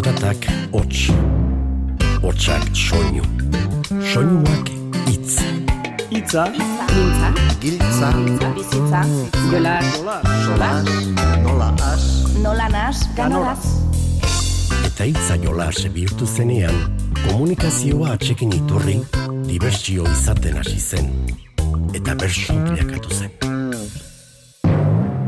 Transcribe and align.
Zaratak 0.00 0.46
hots, 0.72 1.10
hotsak 2.22 2.62
soinu, 2.72 3.20
soinuak 4.12 4.70
itz. 5.12 5.34
Itza, 6.08 6.46
Mintza, 6.56 7.28
Giltza, 7.60 8.08
bizitza, 8.56 9.02
jola, 9.50 9.74
solas, 10.46 10.88
nola 11.44 11.68
as, 11.90 12.06
nola 12.40 12.70
nas, 12.72 13.04
ganoraz. 13.12 13.60
Eta 14.88 15.04
itza 15.04 15.36
jolas 15.44 15.84
bihurtu 15.92 16.24
zenean, 16.24 16.80
komunikazioa 17.26 18.16
atxekin 18.16 18.56
iturri, 18.56 19.02
dibertsio 19.52 20.08
izaten 20.16 20.56
hasi 20.64 20.80
zen. 20.80 21.12
Eta 21.92 22.16
bersu 22.16 22.56
bilakatu 22.56 23.20
zen. 23.20 23.49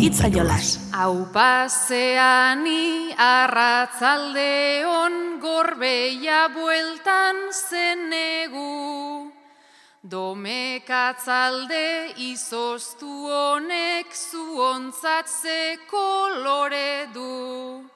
Itza 0.02 0.26
jolas. 0.26 0.90
Hau 0.98 1.30
paseani 1.30 3.14
arratzalde 3.14 4.82
on 4.82 5.38
gorbeia 5.38 6.48
bueltan 6.50 7.38
zenegu. 7.54 9.30
Domekatzalde 10.02 12.18
izoztu 12.18 13.30
honek 13.30 14.10
zuontzat 14.10 15.30
ze 15.30 15.78
kolore 15.86 17.06
du. 17.14 17.86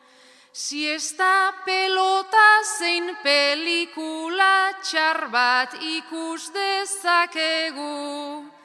Siesta 0.52 1.58
pelota 1.66 2.50
zein 2.78 3.16
pelikula 3.24 4.78
txar 4.78 5.26
bat 5.34 5.74
ikus 5.82 6.54
dezakegu. 6.54 8.55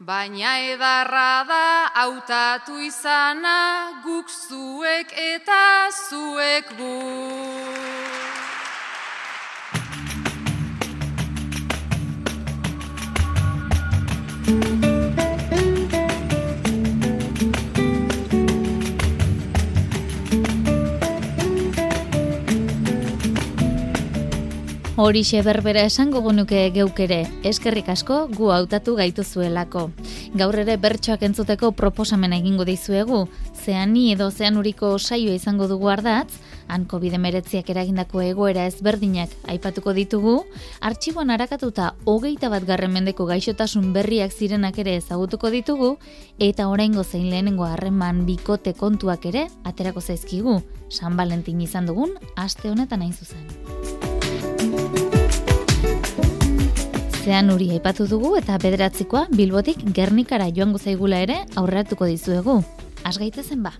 Baina 0.00 0.58
edarra 0.58 1.44
da 1.46 1.86
hautatu 1.94 2.80
izana 2.82 4.02
guk 4.02 4.26
zuek 4.28 5.14
eta 5.14 5.88
zuek 6.10 6.66
gu. 6.76 8.33
Horixe 24.96 25.40
berbera 25.42 25.82
esango 25.88 26.20
gunuke 26.22 26.68
geuk 26.70 27.00
ere, 27.02 27.24
eskerrik 27.42 27.88
asko 27.90 28.28
gu 28.30 28.52
hautatu 28.54 28.92
gaitu 28.94 29.24
zuelako. 29.24 29.88
Gaur 30.38 30.54
ere 30.62 30.76
bertsoak 30.78 31.24
entzuteko 31.26 31.72
proposamena 31.74 32.38
egingo 32.38 32.62
dizuegu, 32.62 33.24
zeani 33.58 34.12
edo 34.12 34.30
zeanuriko 34.30 34.92
saioa 35.00 35.34
izango 35.34 35.66
dugu 35.66 35.90
ardatz, 35.90 36.38
han 36.68 36.84
covid 36.86 37.18
eragindako 37.18 38.22
egoera 38.22 38.66
ezberdinak 38.66 39.30
aipatuko 39.48 39.92
ditugu, 39.94 40.44
artxiboan 40.80 41.30
arakatuta 41.30 41.96
hogeita 42.04 42.48
bat 42.48 42.64
garren 42.64 42.92
mendeko 42.92 43.26
gaixotasun 43.26 43.92
berriak 43.92 44.30
zirenak 44.30 44.78
ere 44.78 44.94
ezagutuko 44.94 45.50
ditugu, 45.50 45.98
eta 46.38 46.68
oraingo 46.68 47.02
zein 47.02 47.30
lehenengo 47.30 47.64
harreman 47.64 48.26
bikote 48.26 48.74
kontuak 48.74 49.26
ere 49.26 49.48
aterako 49.64 50.00
zaizkigu, 50.00 50.62
San 50.88 51.16
Valentin 51.16 51.60
izan 51.60 51.86
dugun, 51.86 52.14
aste 52.36 52.70
honetan 52.70 53.02
hain 53.02 53.12
zuzen. 53.12 54.03
Zean 57.24 57.48
uri 57.48 57.70
aipatu 57.72 58.04
dugu 58.04 58.34
eta 58.36 58.58
bederatzikoa 58.60 59.22
Bilbotik 59.32 59.80
Gernikara 59.96 60.50
joango 60.52 60.76
zaigula 60.76 61.22
ere 61.24 61.38
aurratuko 61.56 62.04
dizuegu. 62.04 62.58
Az 63.00 63.16
gaitezen 63.16 63.62
ba. 63.64 63.72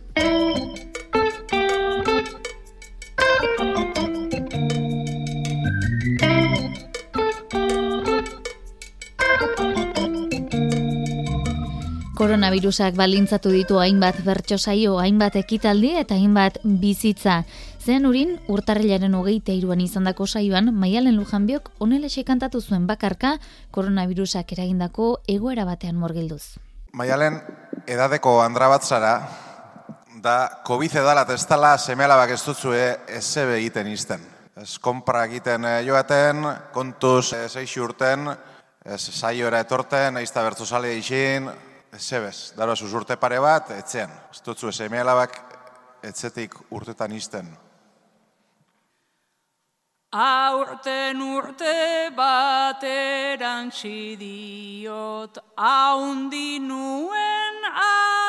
Koronavirusak 12.17 12.97
balintzatu 12.97 13.53
ditu 13.53 13.77
hainbat 13.77 14.25
bertso 14.25 14.57
saio, 14.57 14.97
hainbat 15.03 15.37
ekitaldi 15.37 15.93
eta 16.01 16.17
hainbat 16.17 16.63
bizitza. 16.65 17.43
Zean 17.85 18.07
urin, 18.09 18.39
urtarrilaren 18.49 19.13
hogeita 19.13 19.53
iruan 19.53 19.83
izandako 19.85 20.25
saioan, 20.25 20.71
maialen 20.73 21.19
lujanbiok 21.19 21.67
onelexe 21.85 22.23
kantatu 22.25 22.63
zuen 22.65 22.87
bakarka 22.89 23.35
koronavirusak 23.77 24.55
eragindako 24.57 25.09
egoera 25.29 25.67
batean 25.69 25.99
morgilduz. 26.01 26.57
Maialen, 26.97 27.37
edadeko 27.85 28.39
andra 28.41 28.71
bat 28.73 28.87
zara, 28.89 29.11
da 30.25 30.63
COVID 30.65 30.97
edalat 31.03 31.35
ez 31.35 31.43
tala 31.45 31.75
semealabak 31.77 32.33
ez 32.33 32.39
dutzue 32.47 32.87
ez 33.05 33.21
zebe 33.21 33.59
egiten 33.59 33.93
izten. 33.93 34.25
Ez 34.57 34.79
konpra 34.81 35.27
egiten 35.29 35.69
eh, 35.69 35.83
joaten, 35.85 36.41
kontuz 36.73 37.35
ez 37.37 37.51
eixi 37.61 37.85
urten, 37.85 38.31
ez 38.81 39.03
saiora 39.13 39.61
etorten, 39.61 40.17
eizta 40.23 40.47
bertu 40.47 40.65
sale 40.65 40.95
eixin, 40.95 41.53
ez 41.93 42.01
zebez, 42.01 42.55
daro 42.57 42.79
zuz 42.81 42.95
urte 42.97 43.21
pare 43.21 43.45
bat, 43.45 43.77
etzean. 43.77 44.17
Ez 44.33 44.41
dutzue 44.41 44.73
semealabak 44.73 45.37
etzetik 46.01 46.57
urtetan 46.73 47.13
izten. 47.13 47.53
Aurten 50.15 51.19
urte 51.19 52.15
bateran 52.15 53.71
diot, 53.71 55.39
haundi 55.59 56.61
nuen 56.61 57.57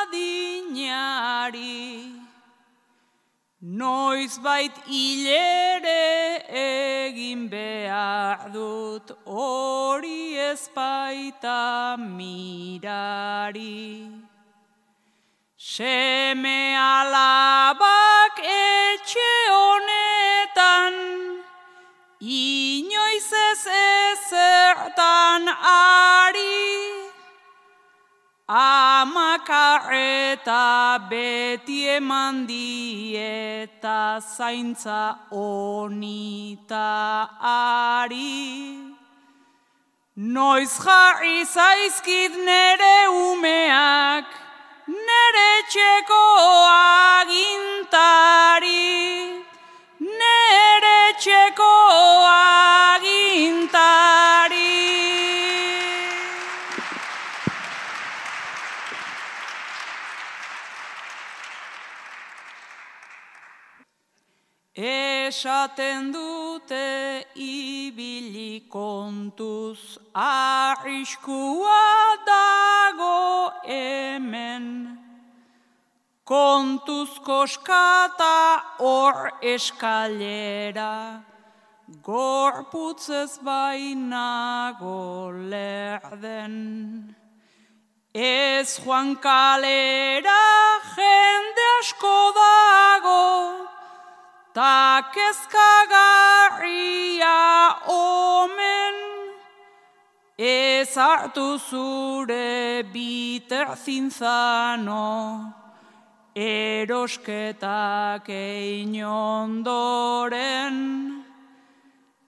adinari. 0.10 1.46
Noiz 3.62 4.40
bait 4.42 4.72
hilere 4.88 6.42
egin 6.50 7.50
behar 7.50 8.50
dut, 8.52 9.12
hori 9.26 10.40
ez 10.40 10.68
baita 10.76 11.98
mirari. 11.98 12.90
Seme 15.58 16.76
alabak 16.78 18.38
etxe 18.42 19.32
honetan, 19.50 21.15
ezertan 23.68 25.48
ari, 25.48 26.66
amaka 28.48 29.90
eta 29.92 31.00
beti 31.10 31.90
eman 31.98 32.46
dieta 32.48 34.22
zaintza 34.22 35.18
onita 35.32 37.30
ari. 37.42 38.86
Noiz 40.16 40.80
jarri 40.80 41.44
zaizkit 41.44 42.32
nere 42.46 43.08
umeak, 43.12 44.26
nere 44.88 45.52
txeko 45.68 46.24
agintari. 47.20 48.66
Nere 51.16 51.24
txeko 51.24 51.64
agintari. 52.28 53.14
Esaten 64.76 66.12
dute 66.12 67.24
ibili 67.36 68.68
kontuz, 68.68 69.98
arriskua 70.12 71.80
dago 72.28 73.52
hemen. 73.64 75.05
Kontuz 76.26 77.22
koskata 77.22 78.58
hor 78.80 79.30
eskalera, 79.46 81.22
gorputzez 82.02 83.38
bainago 83.46 85.30
lerden. 85.52 86.56
Ez 88.12 88.80
joan 88.82 89.16
kalera 89.22 90.82
jende 90.96 91.68
asko 91.78 92.34
dago, 92.40 93.70
ta 94.52 95.06
kezkagarria 95.14 96.10
omen. 97.86 98.98
Ez 100.40 100.98
hartu 100.98 101.60
zure 101.60 102.82
biter 102.90 103.78
zintzano, 103.78 105.65
erosketak 106.36 108.28
egin 108.30 109.06
ondoren. 109.08 110.76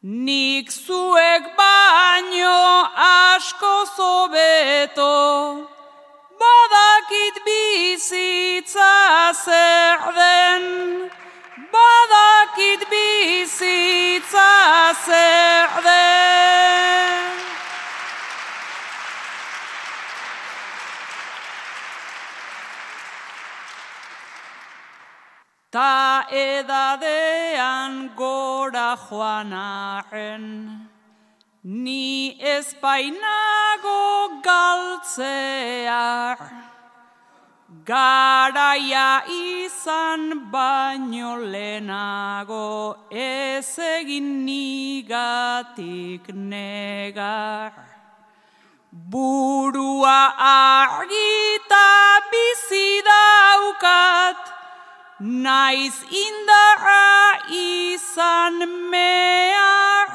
Nik 0.02 0.72
zuek 0.72 1.44
baino 1.58 2.88
asko 2.96 3.86
zobeto, 3.98 5.68
badakit 6.40 7.44
bizitza 7.44 8.96
zer 9.34 10.00
den, 10.16 10.64
badakit 11.74 12.88
bizitza 12.90 14.52
zer 15.06 15.70
den. 15.84 17.47
Ta 25.78 26.26
edadean 26.34 28.10
gora 28.18 28.98
joan 28.98 29.54
arren, 29.54 30.46
ni 31.62 32.34
ezpainago 32.42 34.42
galtzear. 34.48 36.40
Garaia 37.86 39.22
izan 39.30 40.50
baino 40.50 41.38
lehenago 41.54 42.98
ez 43.12 43.78
egin 43.78 44.50
nigatik 44.50 46.34
negar. 46.34 47.74
Burua 49.14 50.22
argita 50.50 51.88
bizi 52.34 52.90
daukat, 53.14 54.57
naiz 55.20 55.96
indarra 56.12 57.40
izan 57.50 58.62
mehar, 58.92 60.10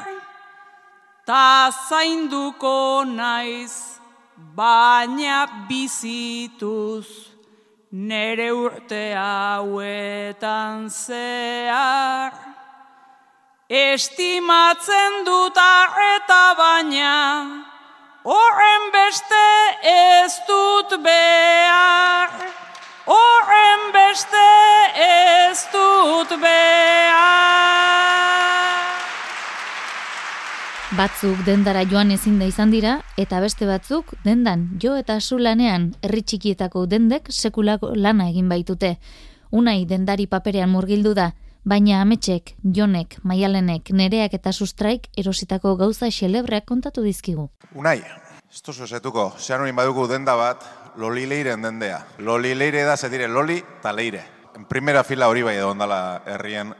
ta 1.25 1.71
zainduko 1.89 3.03
naiz, 3.03 3.99
baina 4.55 5.67
bizituz, 5.67 7.07
nere 7.91 8.51
urte 8.51 9.13
hauetan 9.13 10.89
zehar. 10.89 12.33
Estimatzen 13.69 15.23
dut 15.25 15.57
eta 15.57 16.43
baina, 16.55 17.63
horren 18.23 18.91
beste 18.91 19.45
ez 19.83 20.39
dut 20.47 21.01
behar. 21.03 22.62
Horren 23.03 23.89
beste 23.91 24.41
ez 24.95 25.59
dut 25.73 26.29
behar. 26.39 27.33
Batzuk 30.95 31.41
dendara 31.43 31.81
joan 31.83 32.13
ezin 32.15 32.37
da 32.39 32.47
izan 32.47 32.71
dira, 32.71 33.01
eta 33.19 33.41
beste 33.43 33.67
batzuk 33.67 34.13
dendan 34.23 34.69
jo 34.79 34.93
eta 34.95 35.17
zu 35.19 35.35
lanean 35.37 35.89
herri 35.99 36.21
txikietako 36.23 36.85
dendek 36.87 37.27
sekulako 37.27 37.91
lana 37.95 38.29
egin 38.31 38.47
baitute. 38.47 38.93
Unai 39.51 39.83
dendari 39.85 40.27
paperean 40.27 40.71
murgildu 40.71 41.11
da, 41.13 41.33
baina 41.65 41.99
ametxek, 42.05 42.55
jonek, 42.63 43.17
maialenek, 43.23 43.91
nereak 43.91 44.37
eta 44.39 44.53
sustraik 44.53 45.09
erositako 45.17 45.75
gauza 45.75 46.07
xelebreak 46.07 46.63
kontatu 46.71 47.03
dizkigu. 47.03 47.49
Unai, 47.75 47.99
ez 48.47 48.63
duzu 48.63 48.87
esetuko, 48.87 49.33
zean 49.39 49.59
hori 49.59 49.75
badugu 49.75 50.07
denda 50.07 50.37
bat, 50.39 50.63
loli 50.95 51.25
leiren 51.25 51.61
dendea. 51.61 51.99
Loli 52.19 52.53
leire 52.55 52.83
da, 52.83 52.97
ze 52.97 53.09
dire, 53.09 53.27
loli 53.27 53.57
eta 53.57 53.93
leire. 53.93 54.23
En 54.55 54.65
primera 54.65 55.03
fila 55.03 55.27
hori 55.27 55.41
bai 55.41 55.55
edo 55.57 55.71
ondala 55.71 56.21
herrien 56.25 56.73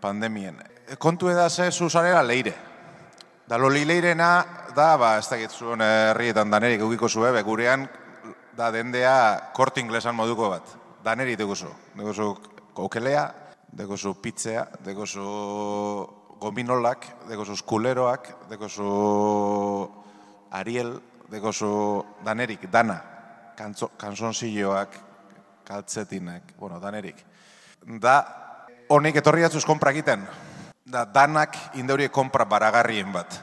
pandemien. 0.00 0.60
Kontu 0.98 1.30
eda 1.30 1.48
ze 1.50 1.70
zuzarera 1.72 2.22
leire. 2.22 2.54
Da 3.48 3.58
loli 3.58 3.84
leirena 3.84 4.44
da, 4.76 4.96
ba, 4.96 5.16
ez 5.18 5.28
dakit 5.28 5.50
zuen 5.50 5.82
herrietan 5.82 6.50
danerik 6.50 6.80
eukiko 6.84 7.08
zue, 7.08 7.32
be, 7.32 7.42
gurean 7.42 7.88
da 8.56 8.70
dendea 8.70 9.50
kort 9.54 9.78
inglesan 9.78 10.14
moduko 10.14 10.50
bat. 10.50 10.74
Daneri 11.04 11.36
deguzu. 11.36 11.70
Deguzu 11.96 12.32
kokelea, 12.74 13.24
deguzu 13.72 14.14
pitzea, 14.22 14.66
deguzu 14.84 15.26
gominolak, 16.38 17.06
deguzu 17.28 17.56
skuleroak, 17.56 18.28
deguzu 18.50 18.90
Ariel, 20.50 20.94
deguzu 21.30 21.70
danerik, 22.24 22.68
dana, 22.70 23.00
Kantzo, 23.58 23.90
kanzonzilloak, 23.98 24.92
kaltzetinak, 25.66 26.54
bueno, 26.58 26.78
danerik. 26.78 27.24
Da, 27.98 28.14
honik 28.94 29.18
etorri 29.18 29.42
jatzuz 29.42 29.64
konpra 29.66 29.90
egiten, 29.90 30.22
da 30.86 31.02
danak 31.04 31.56
indeurie 31.80 32.08
konpra 32.14 32.46
baragarrien 32.46 33.10
bat. 33.12 33.40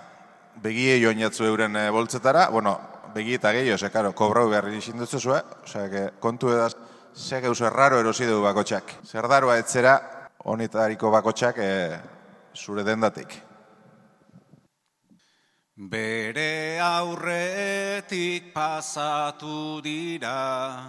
Begie 0.63 0.95
joan 1.01 1.19
jatzu 1.19 1.44
euren 1.50 1.75
e, 1.75 1.89
boltzetara, 1.91 2.47
bueno, 2.53 2.77
begi 3.15 3.35
eta 3.35 3.51
gehiago, 3.57 3.77
ze, 3.77 3.91
karo, 3.91 4.13
kobrau 4.15 4.45
behar 4.50 4.69
izin 4.71 5.03
dutzu 5.03 5.19
zue, 5.19 5.41
osea, 5.67 5.89
que 5.91 6.06
kontu 6.23 6.53
edaz, 6.53 6.71
ze 7.15 7.41
gauze 7.44 7.69
raro 7.69 8.00
erosi 8.00 8.25
du 8.25 8.39
bakotxak. 8.44 8.95
Zer 9.03 9.27
darua 9.27 9.59
etzera, 9.59 9.97
honetariko 10.47 11.11
bakotxak 11.11 11.59
e, 11.59 11.69
zure 12.56 12.88
dendatik. 12.88 13.35
Bere 15.77 16.80
aurretik 16.80 18.54
pasatu 18.54 19.83
dira, 19.83 20.88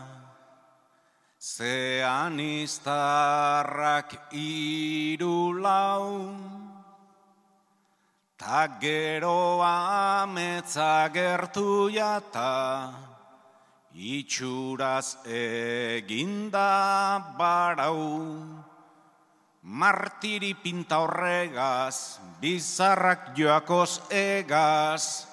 zean 1.41 2.38
iztarrak 2.38 4.31
iru 4.31 5.59
lau, 5.59 6.38
ta 8.38 8.79
gero 8.79 9.59
ametza 9.59 11.11
gertu 11.12 11.91
jata, 11.91 12.94
itxuraz 13.91 15.17
eginda 15.27 17.35
barau. 17.37 18.66
Martiri 19.67 20.55
pinta 20.55 21.01
horregaz, 21.03 22.21
bizarrak 22.39 23.35
joakoz 23.35 23.99
egaz, 24.15 25.27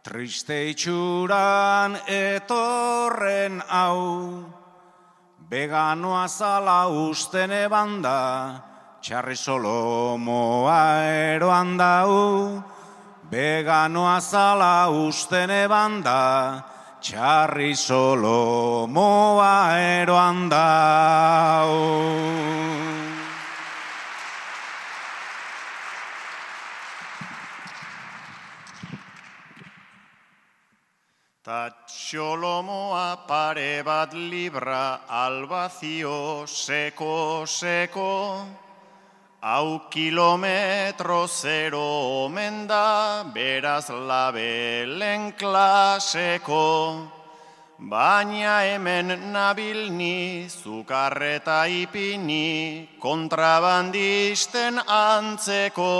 triste 0.00 0.56
itxuran 0.72 1.98
etorren 2.08 3.60
hau. 3.68 4.48
Beganoa 5.50 6.24
zala 6.24 6.88
usten 6.88 7.52
ebanda, 7.52 8.64
txarri 9.04 9.36
solomoa 9.36 11.04
eroan 11.36 11.76
dau. 11.76 12.64
Beganoa 13.28 14.20
zala 14.24 14.88
usten 14.88 15.50
ebanda, 15.52 16.64
txarri 17.04 17.76
solomoa 17.76 19.52
eroan 20.00 20.48
dau. 20.48 21.76
Ta 31.50 31.66
txolomoa 31.82 33.26
pare 33.26 33.82
bat 33.82 34.12
libra 34.14 35.00
albazio 35.10 36.46
seko 36.46 37.42
seko, 37.42 38.12
hau 39.42 39.90
kilometro 39.90 41.26
zero 41.26 41.82
omen 42.22 42.68
da, 42.68 43.24
beraz 43.34 43.90
labelen 43.90 45.32
klaseko. 45.32 46.68
Baina 47.80 48.54
hemen 48.68 49.10
nabilni, 49.32 50.46
zukarreta 50.46 51.66
ipini, 51.66 52.86
kontrabandisten 53.02 54.78
antzeko. 54.86 55.90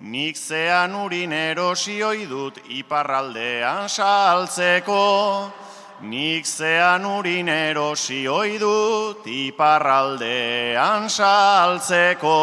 Nik 0.00 0.36
zean 0.36 0.94
urin 0.94 1.32
erosi 1.32 1.98
dut 2.30 2.58
iparraldean 2.70 3.88
saltzeko. 3.88 5.50
Nik 6.02 6.46
zean 6.46 7.04
urin 7.04 7.48
erosi 7.48 8.22
dut 8.60 9.26
iparraldean 9.26 11.10
saltzeko. 11.10 12.38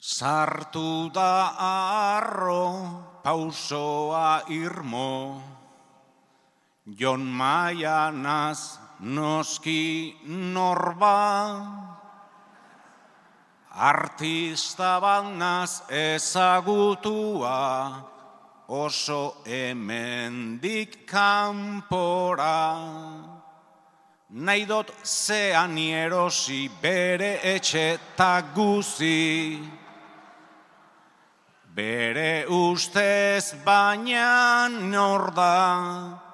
Sartu 0.00 1.10
da 1.14 1.54
arro, 2.18 3.22
pausoa 3.22 4.42
irmo, 4.50 5.59
Jon 6.96 7.22
Maianaz 7.22 8.78
noski 9.00 10.14
norba, 10.26 11.66
artista 13.70 14.98
banaz 14.98 15.82
ezagutua, 15.88 17.60
oso 18.66 19.36
hemendik 19.46 21.06
kanpora. 21.06 22.78
Nahi 24.30 24.66
dot 24.66 24.90
zean 25.04 25.78
erosi 25.78 26.68
bere 26.82 27.38
etxe 27.42 27.98
guzi, 28.54 29.58
bere 31.74 32.46
ustez 32.48 33.54
baina 33.64 34.68
nor 34.68 35.30
da, 35.34 36.29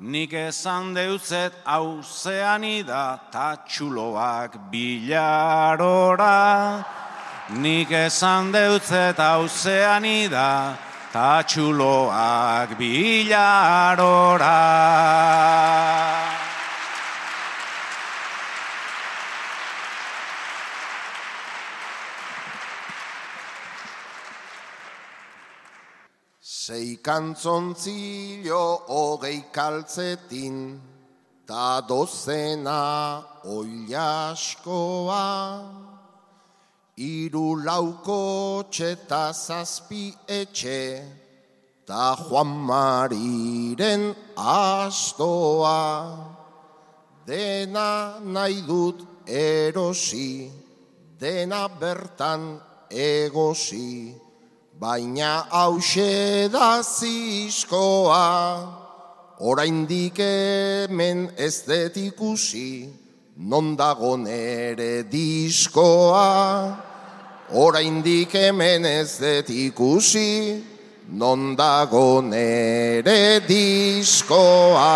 Nik 0.00 0.32
esan 0.32 0.94
deutzet 0.94 1.52
hau 1.66 2.02
zeanida 2.02 3.18
ta 3.32 3.56
txuloak 3.66 4.70
bilarora. 4.70 6.38
Nik 7.58 7.90
esan 7.90 8.52
deutzet 8.52 9.18
hau 9.18 9.48
zeanida 9.48 10.78
ta 11.10 11.42
txuloak 11.42 12.78
bilarora. 12.78 14.54
Sei 26.68 26.98
kantzontzilo 27.00 28.64
hogei 28.92 29.40
kaltzetin, 29.56 30.56
ta 31.48 31.80
dozena 31.80 32.82
oilaskoa. 33.56 35.24
Iru 37.00 37.46
lauko 37.64 38.20
txeta 38.68 39.32
zazpi 39.32 40.12
etxe, 40.28 40.82
ta 41.88 42.12
Juan 42.20 42.52
Mariren 42.68 44.04
astoa. 44.36 45.80
Dena 47.24 48.20
nahi 48.20 48.60
dut 48.68 49.24
erosi, 49.24 50.52
dena 51.16 51.64
bertan 51.80 52.60
egosi. 52.92 54.27
Baina 54.78 55.42
hause 55.50 56.48
da 56.52 56.82
zizkoa, 56.86 58.22
oraindik 59.40 60.18
hemen 60.22 61.32
ez 61.36 61.66
ikusi, 61.96 62.88
non 63.38 63.74
dago 63.76 64.16
nere 64.16 65.02
diskoa. 65.02 66.78
Oraindik 67.50 68.30
hemen 68.30 68.84
ez 68.84 69.18
ikusi, 69.48 70.62
non 71.10 71.56
dago 71.56 72.22
nere 72.22 73.40
diskoa. 73.48 74.94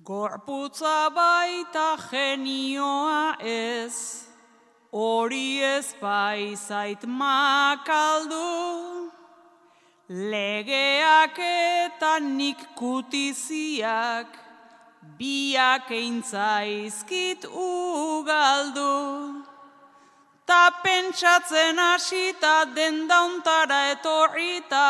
Gorputza 0.09 1.13
baita 1.13 1.99
genioa 2.09 3.37
ez, 3.45 4.25
hori 4.91 5.61
ez 5.61 5.93
baizait 6.01 7.05
makaldu, 7.05 9.13
legeak 10.09 11.37
eta 11.39 12.17
nik 12.25 12.57
kutiziak, 12.75 14.33
biak 15.19 15.93
eintzaizkit 15.93 17.45
ugaldu. 17.45 19.45
Ta 20.47 20.71
pentsatzen 20.83 21.77
hasita 21.77 22.65
den 22.75 23.05
dauntara 23.13 23.93
etorrita, 23.93 24.89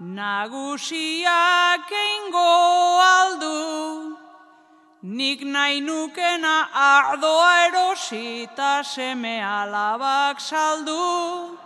nagusiak 0.00 1.88
eingo 1.88 3.00
aldu. 3.00 3.93
Nik 5.04 5.42
nahi 5.44 5.82
nukena 5.84 6.64
ardoa 6.72 7.68
erosi 7.68 8.48
seme 8.82 9.36
alabak 9.44 10.40
saldu. 10.40 11.58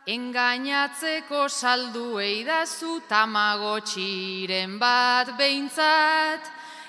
engainatzeko 0.06 1.48
saldu 1.48 2.18
eidazu 2.22 3.00
tamagotxiren 3.08 4.78
bat 4.78 5.36
behintzat, 5.38 6.42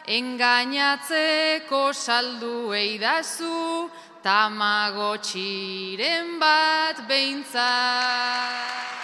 engainatzeko 0.07 1.93
saldu 1.93 2.73
eidazu, 2.73 3.89
tamago 4.25 5.17
txiren 5.21 6.39
bat 6.41 7.07
behintzat. 7.07 8.94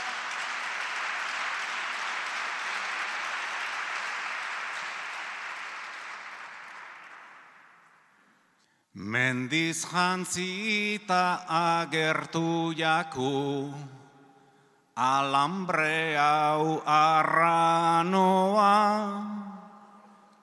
Mendiz 8.91 9.87
jantzita 9.87 11.47
agertu 11.47 12.75
jaku, 12.75 13.71
alambre 14.99 16.19
hau 16.19 16.83
arranoa, 16.83 18.75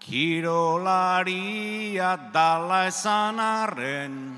kirolaria 0.00 1.36
dala 2.32 2.88
esan 2.88 3.36
arren, 3.36 4.32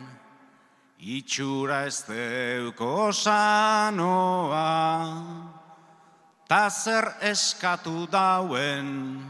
itxura 0.99 1.87
ez 1.87 2.03
deuko 2.03 3.15
sanoa, 3.15 4.67
ta 6.49 6.69
zer 6.69 7.15
eskatu 7.23 8.11
dauen, 8.11 9.23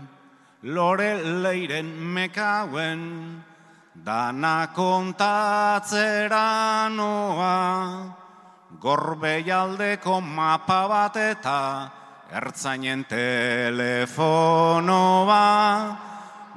lore 0.65 1.21
leiren 1.21 2.01
mekauen, 2.01 3.45
Dana 4.05 4.69
kontatzera 4.73 6.89
noa, 6.89 8.17
gorbeialdeko 8.81 10.21
mapa 10.25 10.89
bat 10.89 11.17
eta 11.21 11.91
ertzainen 12.33 13.05
telefonoa. 13.05 14.01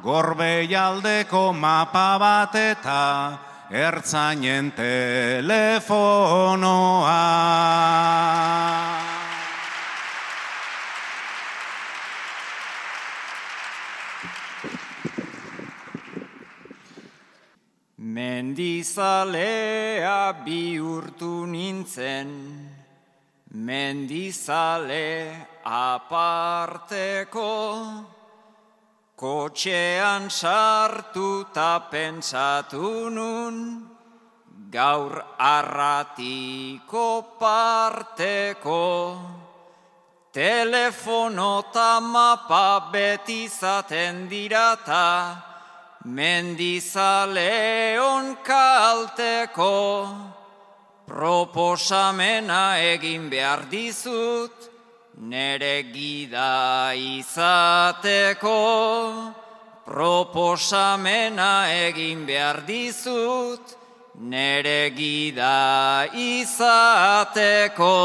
Gorbeialdeko 0.04 1.54
mapa 1.54 2.18
bat 2.20 2.56
eta 2.56 3.38
ertzainen 3.72 4.72
telefonoa. 4.72 5.74
Mendizalea 18.24 20.20
bihurtu 20.46 21.44
nintzen, 21.54 22.30
mendizale 23.68 25.08
aparteko, 25.66 27.52
kotxean 29.20 30.24
sartu 30.32 31.52
ta 31.52 31.72
pentsatu 31.92 33.12
nun, 33.12 33.56
gaur 34.72 35.14
arratiko 35.38 37.08
parteko, 37.44 38.86
telefono 40.32 41.54
ta 41.76 42.00
mapa 42.00 42.68
beti 42.94 43.42
zaten 43.50 44.30
dirata, 44.32 45.53
Mendizaleon 46.06 47.24
kalteko 48.44 50.08
proposamena 51.08 52.76
egin 52.76 53.30
behar 53.32 53.64
dizut 53.72 54.52
nere 55.16 55.84
gida 55.94 56.92
izateko. 56.92 58.52
Proposamena 59.86 61.72
egin 61.72 62.26
behar 62.28 62.66
dizut 62.68 63.76
nere 64.20 64.92
gida 64.96 66.06
izateko 66.12 67.96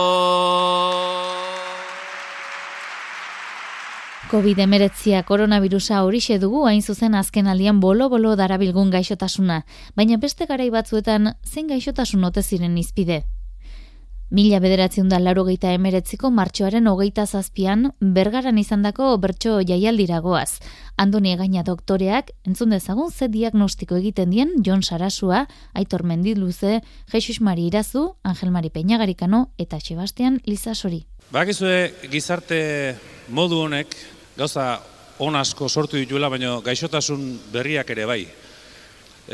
COVID-19 4.29 5.23
koronavirusa 5.25 6.03
horixe 6.05 6.37
dugu 6.39 6.67
hain 6.69 6.83
zuzen 6.83 7.15
azken 7.17 7.47
aldian 7.49 7.79
bolo-bolo 7.81 8.35
darabilgun 8.37 8.91
gaixotasuna, 8.93 9.63
baina 9.97 10.19
beste 10.21 10.45
garai 10.45 10.69
batzuetan 10.69 11.33
zein 11.45 11.71
gaixotasun 11.71 12.27
ote 12.29 12.43
ziren 12.43 12.77
izpide. 12.77 13.23
Mila 14.29 14.59
bederatzen 14.61 15.09
da 15.09 15.17
laro 15.17 15.47
geita 15.47 15.71
emeretziko 15.73 16.29
martxoaren 16.29 16.91
hogeita 16.91 17.25
zazpian 17.25 17.95
bergaran 18.01 18.59
izandako 18.61 19.15
bertso 19.23 19.63
jaialdiragoaz. 19.65 20.59
Andoni 21.01 21.33
egaina 21.33 21.63
doktoreak, 21.65 22.35
entzun 22.45 22.77
dezagun 22.77 23.09
ze 23.11 23.31
diagnostiko 23.33 23.97
egiten 23.97 24.29
dien 24.37 24.53
Jon 24.61 24.83
Sarasua, 24.83 25.47
Aitor 25.73 26.05
Mendiluze, 26.05 26.83
Jesus 27.11 27.41
Mari 27.41 27.71
Irazu, 27.71 28.05
Angel 28.23 28.51
Mari 28.51 28.69
Peñagarikano 28.69 29.47
eta 29.57 29.81
Sebastian 29.81 30.43
Lizasori. 30.45 31.07
Bakizue 31.33 31.95
gizarte 32.13 32.61
modu 33.33 33.65
honek 33.65 33.97
gauza 34.39 34.79
on 35.19 35.35
asko 35.35 35.67
sortu 35.69 35.99
dituela, 35.99 36.29
baina 36.31 36.61
gaixotasun 36.63 37.23
berriak 37.51 37.91
ere 37.91 38.05
bai. 38.07 38.23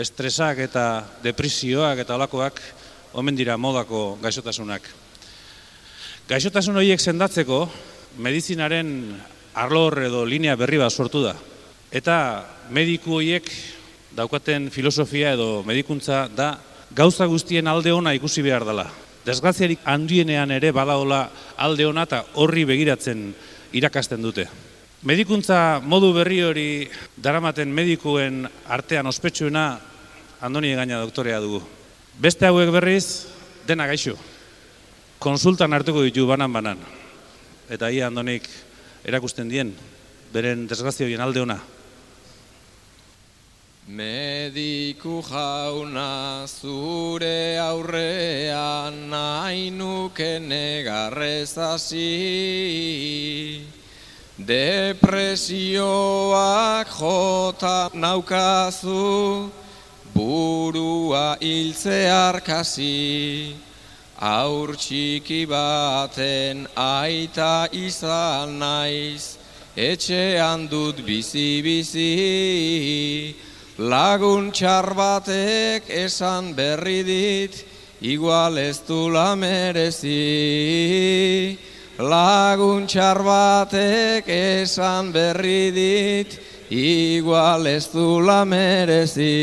Estresak 0.01 0.63
eta 0.65 0.85
depresioak 1.23 2.01
eta 2.01 2.17
olakoak 2.17 2.63
omen 3.21 3.37
dira 3.37 3.59
modako 3.61 4.17
gaixotasunak. 4.23 4.89
Gaixotasun 6.29 6.81
horiek 6.81 7.01
sendatzeko 7.01 7.67
medizinaren 8.25 8.89
arlor 9.61 10.01
edo 10.09 10.25
linea 10.25 10.57
berri 10.57 10.81
bat 10.81 10.93
sortu 10.93 11.21
da. 11.27 11.37
Eta 11.93 12.17
mediku 12.73 13.21
horiek 13.21 13.53
daukaten 14.17 14.71
filosofia 14.73 15.37
edo 15.37 15.63
medikuntza 15.69 16.31
da 16.33 16.55
gauza 16.97 17.29
guztien 17.29 17.69
alde 17.69 17.93
ona 17.93 18.17
ikusi 18.17 18.43
behar 18.43 18.65
dela. 18.65 18.89
Desgraziarik 19.27 19.85
handienean 19.85 20.51
ere 20.51 20.73
badaola 20.73 21.27
alde 21.61 21.93
ona 21.93 22.09
eta 22.09 22.25
horri 22.41 22.65
begiratzen 22.65 23.35
irakasten 23.77 24.25
dute. 24.25 24.49
Medikuntza 25.05 25.85
modu 25.85 26.15
berri 26.17 26.39
hori 26.41 26.69
daramaten 27.21 27.69
medikuen 27.69 28.47
artean 28.73 29.05
ospetsuena 29.05 29.65
andoni 30.41 30.71
egaina 30.73 31.03
doktorea 31.03 31.43
dugu. 31.45 31.61
Beste 32.17 32.49
hauek 32.49 32.73
berriz, 32.73 33.29
dena 33.69 33.85
gaixo. 33.85 34.17
Konsultan 35.21 35.77
hartuko 35.77 36.01
ditu 36.07 36.25
banan-banan. 36.25 36.81
Eta 37.69 37.93
ia 37.93 38.09
andonik 38.09 38.49
erakusten 39.05 39.53
dien, 39.53 39.75
beren 40.33 40.65
desgrazioen 40.73 41.21
alde 41.21 41.45
ona. 41.45 41.59
Mediku 43.85 45.21
jauna 45.21 46.49
zure 46.49 47.61
aurrean 47.61 49.11
nahi 49.13 49.69
nuke 49.69 50.41
negarrez 50.41 51.53
Depresioak 54.37 55.47
jota 56.91 57.89
naukazu, 57.95 59.49
burua 60.13 61.39
hiltze 61.39 62.11
arkasi, 62.11 63.55
aur 64.19 64.75
txiki 64.75 65.47
baten 65.47 66.67
aita 66.75 67.69
izan 67.71 68.59
naiz, 68.59 69.39
etxean 69.77 70.67
dut 70.67 70.97
bizi-bizi, 71.07 72.19
lagun 73.79 74.51
txar 74.51 74.95
batek 74.99 75.87
esan 75.87 76.55
berri 76.59 77.05
dit, 77.07 77.65
igual 78.03 78.59
ez 78.59 78.83
du 78.83 79.15
merezi 79.39 80.21
lagun 81.99 82.87
txar 82.87 83.23
batek 83.23 84.27
esan 84.27 85.13
berri 85.13 85.71
dit, 85.71 86.41
igual 86.71 87.67
ez 87.67 87.87
du 87.93 88.21
merezi. 88.45 89.35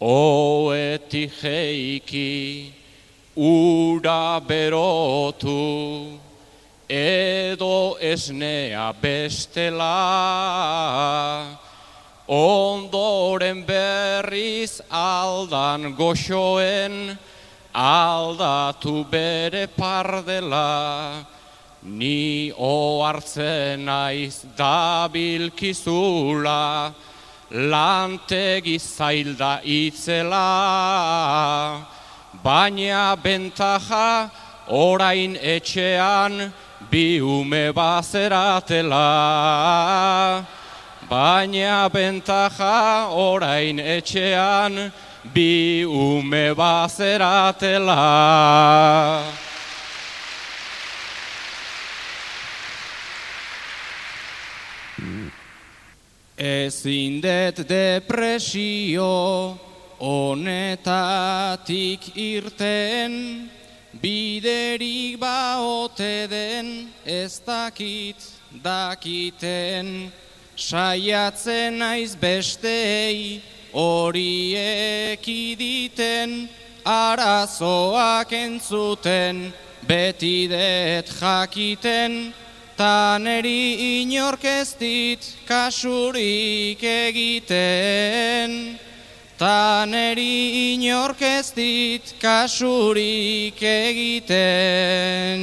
Oeti 0.00 1.30
jeiki, 1.30 2.72
ura 3.36 4.40
berotu, 4.40 6.18
edo 6.88 7.96
esnea 8.00 8.92
bestela, 9.00 9.94
ondoren 12.32 13.60
berriz 13.66 14.80
aldan 14.88 15.94
goxoen, 15.94 17.18
aldatu 17.74 19.04
bere 19.10 19.66
pardela, 19.68 21.26
ni 21.82 22.50
oartzen 22.56 23.84
naiz 23.84 24.46
dabilkizula, 24.56 25.42
lantegi 27.50 28.78
zailda 28.80 29.60
itzela, 29.64 30.48
baina 32.42 33.16
bentaja 33.22 34.30
orain 34.68 35.36
etxean 35.36 36.52
bi 36.90 37.20
ume 37.20 37.72
bazeratela. 37.76 39.08
Baina 41.12 41.92
bentaja 41.92 43.12
orain 43.12 43.76
etxean, 43.76 44.92
bi 45.34 45.84
ume 45.84 46.54
bazeratela. 46.56 48.04
Ezin 56.38 57.20
det 57.20 57.60
depresio 57.68 59.58
honetatik 60.00 61.36
irten, 62.16 63.50
biderik 64.00 65.20
baote 65.20 66.26
den 66.32 66.88
ez 67.04 67.38
dakit 67.44 68.16
dakiten, 68.64 70.12
saiatzen 70.56 71.78
naiz 71.78 72.16
bestei 72.16 73.42
horiek 73.72 75.26
iditen, 75.26 76.48
arazoak 76.84 78.32
entzuten, 78.32 79.52
beti 79.86 80.48
det 80.48 81.06
jakiten, 81.20 82.32
ta 82.76 83.18
neri 83.18 84.02
inork 84.02 84.44
ez 84.44 84.74
dit 84.78 85.22
kasurik 85.46 86.82
egiten. 86.82 88.78
Ta 89.38 89.84
neri 89.86 90.74
inork 90.74 91.22
ez 91.22 91.50
dit 91.54 92.14
kasurik 92.20 93.62
egiten. 93.62 95.40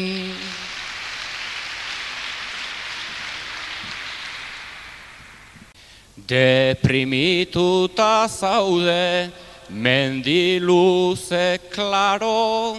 Deprimituta 6.29 8.27
zaude, 8.29 9.31
mendiluze 9.73 11.57
klaro, 11.73 12.77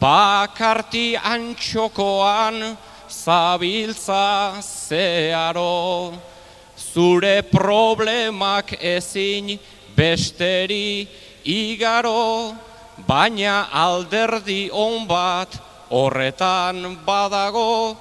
bakarti 0.00 1.14
antxokoan, 1.14 2.76
zabiltza 3.06 4.58
zearo, 4.58 6.18
zure 6.74 7.42
problemak 7.46 8.74
ezin 8.82 9.58
besteri 9.94 11.06
igaro, 11.44 12.50
baina 13.06 13.68
alderdi 13.70 14.70
on 14.72 15.06
bat 15.06 15.54
horretan 15.90 16.98
badago, 17.06 17.96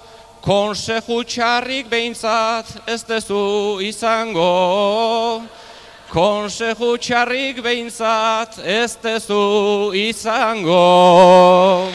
konseju 0.46 1.24
txarrik 1.26 1.88
behintzat 1.90 2.70
ez 2.86 3.02
dezu 3.04 3.80
izango. 3.82 5.42
Konseju 6.14 6.98
txarrik 7.02 7.64
behintzat 7.66 8.60
ez 8.62 8.94
dezu 9.02 9.92
izango. 9.98 11.90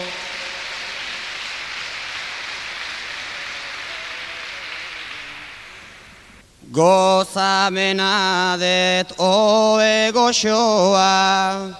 Gozamena 6.71 8.57
det 8.59 9.15
oe 9.19 10.11
goxoa, 10.15 11.75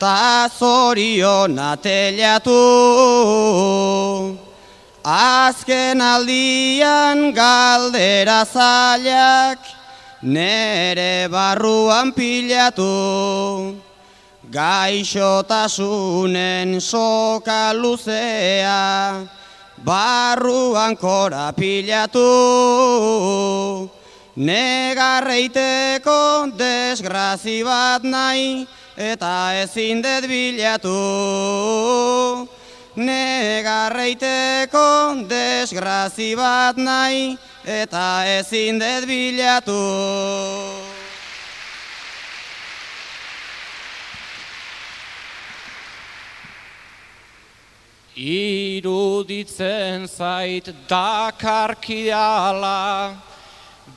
ta 0.00 0.48
zoriona 0.48 1.76
telatu. 1.76 2.60
Azken 5.04 6.00
aldian 6.00 7.36
galdera 7.36 8.40
zailak, 8.48 9.60
nere 10.22 11.28
barruan 11.28 12.08
pilatu. 12.16 13.76
Gaixotasunen 14.48 16.80
soka 16.80 17.76
luzea, 17.76 19.28
barruan 19.84 20.96
kora 20.96 21.52
pilatu. 21.52 22.24
Negarreiteko 24.36 26.50
desgrazi 26.56 27.62
bat 27.62 28.02
nahi 28.02 28.66
eta 28.96 29.52
ezin 29.60 30.00
dut 30.00 30.24
bilatu. 30.24 32.53
Negarreiteko 32.96 34.78
desgrazi 35.26 36.36
bat 36.38 36.76
nahi 36.78 37.36
eta 37.66 38.22
ezin 38.38 38.78
dut 38.78 39.06
bilatu. 39.10 39.74
Iruditzen 48.14 50.06
zait 50.06 50.70
dakarkiala, 50.86 52.78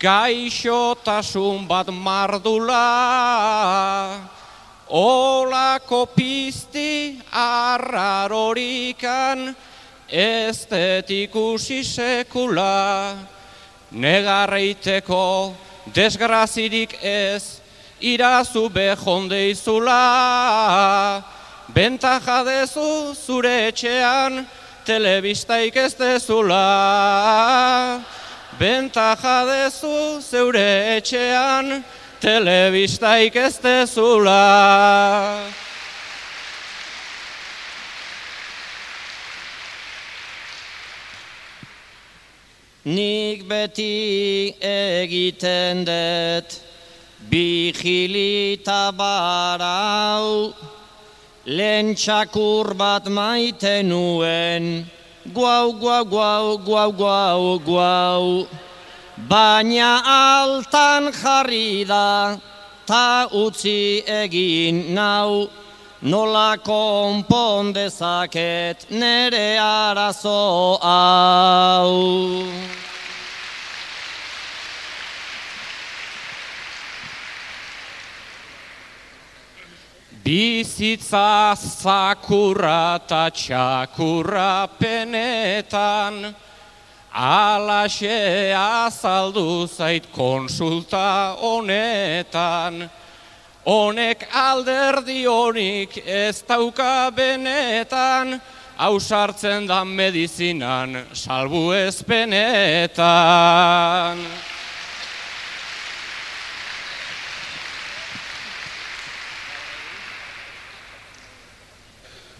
gaixotasun 0.02 1.68
bat 1.70 1.94
mardula, 1.94 2.82
olako 4.90 6.06
pizti 6.06 7.20
arrarorikan, 7.32 9.56
ez 10.10 10.68
ikusi 11.10 11.84
sekula, 11.84 13.16
negarreiteko 13.92 15.54
desgrazirik 15.94 16.98
ez, 17.02 17.62
irazu 18.00 18.70
behondeizula, 18.70 21.24
bentaja 21.74 22.44
dezu 22.44 23.16
zure 23.16 23.68
etxean, 23.68 24.48
telebistaik 24.86 25.76
ez 25.76 25.94
dezula. 26.00 28.00
Bentaja 28.58 29.46
dezu 29.46 30.22
zeure 30.22 30.98
etxean, 30.98 31.84
telebistaik 32.20 33.36
ez 33.36 33.58
dezula. 33.62 34.44
Nik 42.88 43.44
beti 43.50 44.56
egiten 44.64 45.84
dut, 45.84 46.54
bigilita 47.28 48.94
barau, 48.96 50.54
lehen 51.44 51.92
txakur 52.00 52.72
bat 52.80 53.10
maite 53.12 53.82
nuen, 53.84 54.86
guau, 55.36 55.74
guau, 55.76 56.06
guau, 56.08 56.56
guau, 56.64 56.92
guau, 56.96 57.60
guau. 57.60 58.67
Baina 59.18 60.02
altan 60.06 61.12
jarri 61.12 61.84
da, 61.88 62.38
ta 62.86 63.28
utzi 63.34 64.04
egin 64.06 64.94
nau, 64.94 65.50
nola 66.02 66.56
konpon 66.62 67.74
dezaket 67.74 68.86
nere 68.92 69.58
arazo 69.58 70.78
hau. 70.78 72.46
Bizitza 80.24 81.56
zakurra 81.58 83.02
eta 83.02 83.30
txakurra 83.34 84.68
penetan, 84.78 86.36
alaxe 87.18 88.54
azaldu 88.54 89.68
zait 89.68 90.06
konsulta 90.14 91.36
honetan. 91.42 92.90
Honek 93.66 94.28
alderdi 94.32 95.26
honik 95.26 95.98
ez 96.06 96.44
dauka 96.48 97.12
benetan, 97.12 98.42
hausartzen 98.78 99.68
da 99.68 99.84
medizinan 99.84 101.06
salbu 101.14 101.74
ezpenetan. 101.74 102.98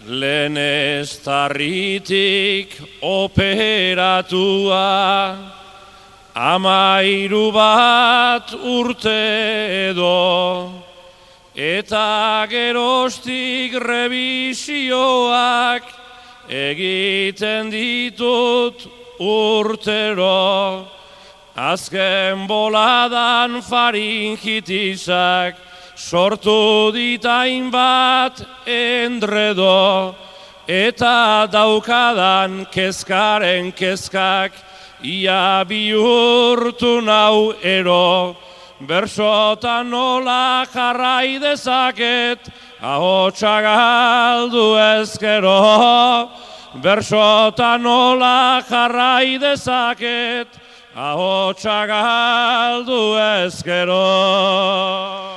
Lehen 0.08 0.56
ez 0.56 1.20
tarritik 1.20 2.72
operatua, 3.04 4.80
amairu 6.32 7.52
bat 7.52 8.48
urte 8.56 9.12
edo, 9.90 10.72
eta 11.52 12.48
gerostik 12.48 13.76
revisioak 13.84 15.84
egiten 16.48 17.68
ditut 17.68 18.88
urtero. 19.20 20.88
Azken 21.52 22.48
boladan 22.48 23.60
faringitisak 23.60 25.67
sortu 25.98 26.92
ditain 26.94 27.70
bat 27.70 28.38
endredo. 28.66 30.14
Eta 30.68 31.48
daukadan 31.50 32.66
kezkaren 32.70 33.72
kezkak 33.72 34.52
ia 35.02 35.64
bihurtu 35.66 37.02
nau 37.02 37.52
ero. 37.62 38.36
Bersotan 38.78 39.90
nola 39.90 40.64
jarrai 40.72 41.40
dezaket, 41.42 42.38
ahotsa 42.80 43.58
galdu 43.66 44.78
ezkero. 44.78 46.30
Bersotan 46.78 47.82
nola 47.82 48.62
jarrai 48.62 49.40
dezaket, 49.40 50.46
ahotsa 50.94 51.86
galdu 51.90 53.18
ezkero. 53.18 55.27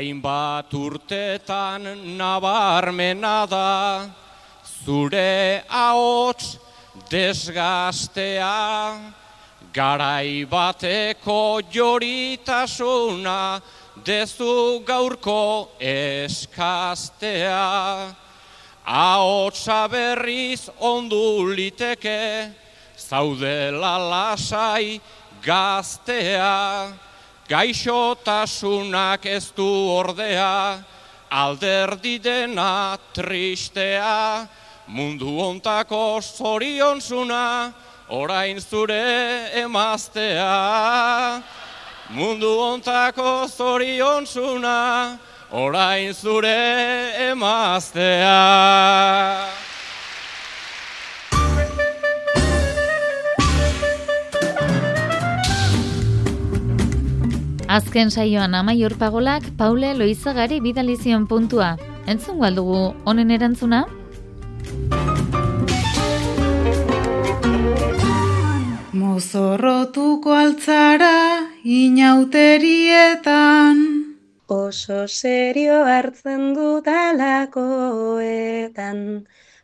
Hainbat 0.00 0.72
urtetan 0.72 1.84
nabarmena 2.16 3.44
da, 3.44 4.08
zure 4.64 5.60
ahots 5.68 6.56
desgastea, 7.10 8.96
garai 9.74 10.46
bateko 10.48 11.60
joritasuna, 11.68 13.60
dezu 14.02 14.80
gaurko 14.88 15.68
eskastea. 15.76 17.60
Ahotsa 18.86 19.84
berriz 19.92 20.70
ondu 20.80 21.44
liteke, 21.52 22.48
zaudela 22.96 23.98
lasai 24.00 24.98
gaztea. 25.44 27.09
Gaixotasunak 27.50 29.24
ez 29.26 29.50
du 29.56 29.66
ordea, 29.90 30.78
alderdi 31.34 32.20
dena 32.22 32.94
tristea, 33.10 34.46
mundu 34.86 35.32
ontako 35.42 36.20
zorion 36.22 37.00
zuna, 37.02 37.72
orain 38.06 38.60
zure 38.60 39.50
emaztea. 39.64 41.42
Mundu 42.14 42.52
ontako 42.68 43.48
zorion 43.50 44.26
zuna, 44.26 45.18
orain 45.50 46.14
zure 46.14 46.54
emaztea. 47.30 48.38
Azken 57.70 58.10
saioan 58.10 58.50
amaiur 58.58 58.98
pagolak 58.98 59.46
Paule 59.54 59.94
Loizagari 59.94 60.58
bidalizion 60.58 61.30
puntua. 61.30 61.78
Entzun 62.10 62.42
galdugu 62.42 62.98
honen 63.06 63.30
erantzuna? 63.30 63.86
Mozorrotuko 69.02 70.34
altzara 70.34 71.46
inauterietan 71.62 73.78
Oso 74.56 75.06
serio 75.06 75.86
hartzen 75.92 76.42
dutalakoetan 76.58 78.98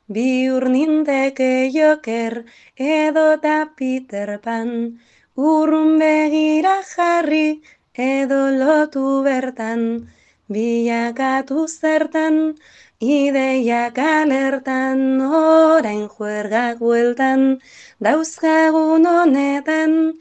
Bi 0.06 0.46
urnindeke 0.60 1.50
joker 1.74 2.46
edo 2.78 3.34
da 3.42 3.66
Peter 3.74 4.38
Pan 4.46 4.94
Urrun 5.36 5.98
begira 6.00 6.80
jarri 6.94 7.60
edo 7.98 8.50
lotu 8.60 9.22
bertan, 9.24 10.08
bilakatu 10.52 11.66
zertan, 11.68 12.54
ideiak 13.00 13.98
alertan, 13.98 15.20
orain 15.20 16.08
juergak 16.08 16.78
bueltan, 16.78 17.60
dauzkagun 18.00 19.06
honetan, 19.06 20.14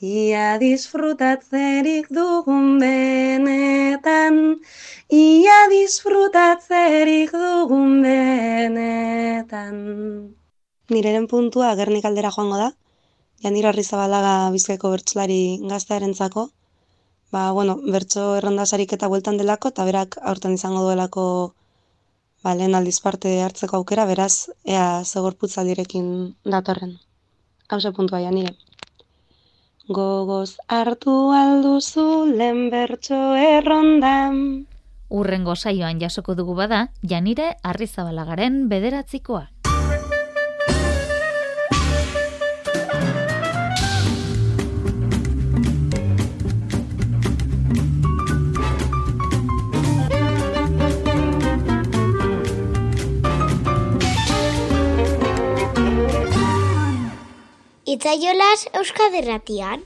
ia 0.00 0.58
disfrutatzerik 0.58 2.06
dugun 2.10 2.78
benetan, 2.82 4.60
ia 5.08 5.58
disfrutatzerik 5.72 7.32
dugun 7.32 8.02
benetan. 8.02 9.76
Nireren 10.92 11.26
puntua 11.28 11.74
gernik 11.76 12.04
aldera 12.04 12.30
joango 12.34 12.58
da, 12.60 12.72
Janira 13.42 13.70
Arrizabalaga 13.72 14.50
bizkaiko 14.54 14.90
bertsolari 14.90 15.58
gaztearentzako, 15.70 16.50
ba, 17.32 17.50
bueno, 17.50 17.78
bertso 17.82 18.36
errandasarik 18.36 18.92
eta 18.92 19.08
bueltan 19.08 19.40
delako, 19.40 19.72
eta 19.72 19.84
berak 19.88 20.18
aurten 20.20 20.54
izango 20.54 20.84
duelako 20.84 21.24
ba, 22.44 22.54
lehen 22.54 22.74
aldiz 22.74 22.98
parte 23.00 23.40
hartzeko 23.42 23.78
aukera, 23.78 24.04
beraz, 24.06 24.50
ea 24.64 25.02
zegorputzaldirekin 25.04 26.34
datorren. 26.44 26.98
Hauze 27.72 27.92
puntua, 27.96 28.20
janire. 28.20 28.52
Gogoz 29.88 30.58
hartu 30.68 31.32
alduzu 31.34 32.26
lehen 32.30 32.68
bertso 32.70 33.34
errondan. 33.34 34.68
Urrengo 35.12 35.56
saioan 35.56 36.00
jasoko 36.00 36.34
dugu 36.34 36.54
bada, 36.56 36.86
janire 37.02 37.56
Arrizabalagaren 37.62 38.68
bederatzikoa. 38.68 39.48
Itzaiolaz 57.92 58.70
Euskaderratian. 58.78 59.82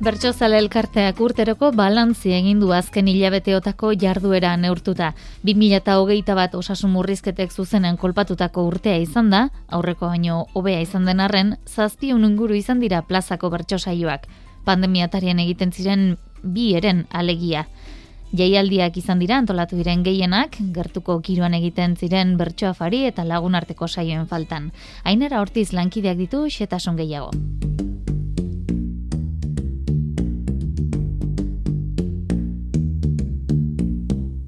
Bertxozale 0.00 0.56
elkarteak 0.62 1.20
urteroko 1.20 1.74
balantzi 1.76 2.32
egin 2.32 2.62
du 2.62 2.72
azken 2.72 3.10
hilabeteotako 3.12 3.92
jarduera 4.00 4.54
neurtuta. 4.56 5.10
2008 5.44 6.38
bat 6.40 6.56
osasun 6.56 6.94
murrizketek 6.96 7.52
zuzenen 7.52 8.00
kolpatutako 8.00 8.64
urtea 8.70 8.96
izan 9.04 9.28
da, 9.28 9.44
aurreko 9.68 10.08
baino 10.08 10.46
hobea 10.54 10.80
izan 10.80 11.04
den 11.04 11.20
arren, 11.20 11.56
zazpi 11.66 12.16
inguru 12.16 12.56
izan 12.56 12.80
dira 12.80 13.02
plazako 13.02 13.52
bertxosaioak. 13.58 14.24
Pandemiatarien 14.64 15.38
egiten 15.44 15.76
ziren 15.76 16.14
bi 16.40 16.72
eren 16.80 17.04
alegia. 17.12 17.66
Jaialdiak 18.30 18.94
izan 19.00 19.18
dira 19.18 19.40
antolatu 19.42 19.74
diren 19.74 20.04
gehienak, 20.06 20.54
gertuko 20.74 21.16
kiruan 21.26 21.54
egiten 21.56 21.96
ziren 21.98 22.36
bertsoafari 22.38 23.02
eta 23.08 23.24
lagun 23.26 23.58
arteko 23.58 23.88
saioen 23.88 24.28
faltan. 24.30 24.70
Ainera 25.02 25.40
hortiz 25.42 25.72
lankideak 25.74 26.16
ditu 26.20 26.44
xetasun 26.46 27.00
gehiago. 27.00 27.32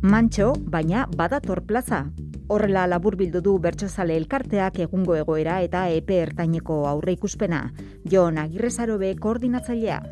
Mantxo, 0.03 0.53
baina 0.71 1.09
badator 1.17 1.65
plaza. 1.67 2.05
Horrela 2.53 2.87
laburbildu 2.87 3.41
du 3.41 3.59
bertsozale 3.59 4.15
elkarteak 4.21 4.79
egungo 4.87 5.17
egoera 5.17 5.61
eta 5.67 5.89
epe 5.91 6.21
ertaineko 6.23 6.85
aurre 6.87 7.17
ikuspena. 7.19 7.73
Jon 8.05 8.39
Agirrezarobe 8.39 9.17
koordinatzailea. 9.17 10.03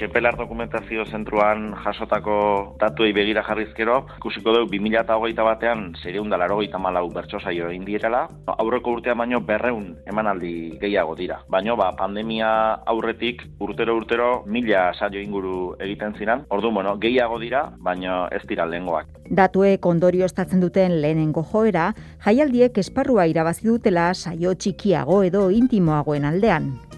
Txepelar 0.00 0.32
dokumentazio 0.32 1.02
zentruan 1.04 1.74
jasotako 1.84 2.34
datuei 2.80 3.10
begira 3.12 3.42
jarrizkero, 3.44 3.98
ikusiko 4.16 4.54
dugu 4.54 4.70
2008 4.72 5.44
batean 5.44 5.82
zereun 6.00 6.30
da 6.32 6.38
laro 6.40 6.56
malau 6.80 7.10
bertsosaio 7.12 7.68
egin 7.68 7.84
direla, 7.84 8.26
aurreko 8.46 8.92
urtean 8.96 9.18
baino 9.18 9.40
berreun 9.40 9.98
emanaldi 10.06 10.78
gehiago 10.80 11.14
dira. 11.14 11.42
Baino 11.50 11.76
ba, 11.76 11.92
pandemia 11.92 12.80
aurretik 12.86 13.42
urtero 13.60 13.94
urtero 13.94 14.42
mila 14.46 14.94
saio 14.94 15.20
inguru 15.20 15.76
egiten 15.78 16.14
ziren, 16.16 16.46
ordu 16.48 16.70
bueno, 16.70 16.96
gehiago 16.96 17.38
dira, 17.38 17.70
baino 17.78 18.26
ez 18.32 18.46
dira 18.48 18.64
lehengoak. 18.64 19.06
Datuek 19.28 19.84
ondorio 19.84 20.24
estatzen 20.24 20.60
duten 20.60 21.02
lehenengo 21.02 21.44
joera, 21.44 21.92
jaialdiek 22.24 22.78
esparrua 22.78 23.26
irabazi 23.26 23.68
dutela 23.68 24.14
saio 24.14 24.54
txikiago 24.54 25.24
edo 25.24 25.50
intimoagoen 25.50 26.24
aldean. 26.24 26.89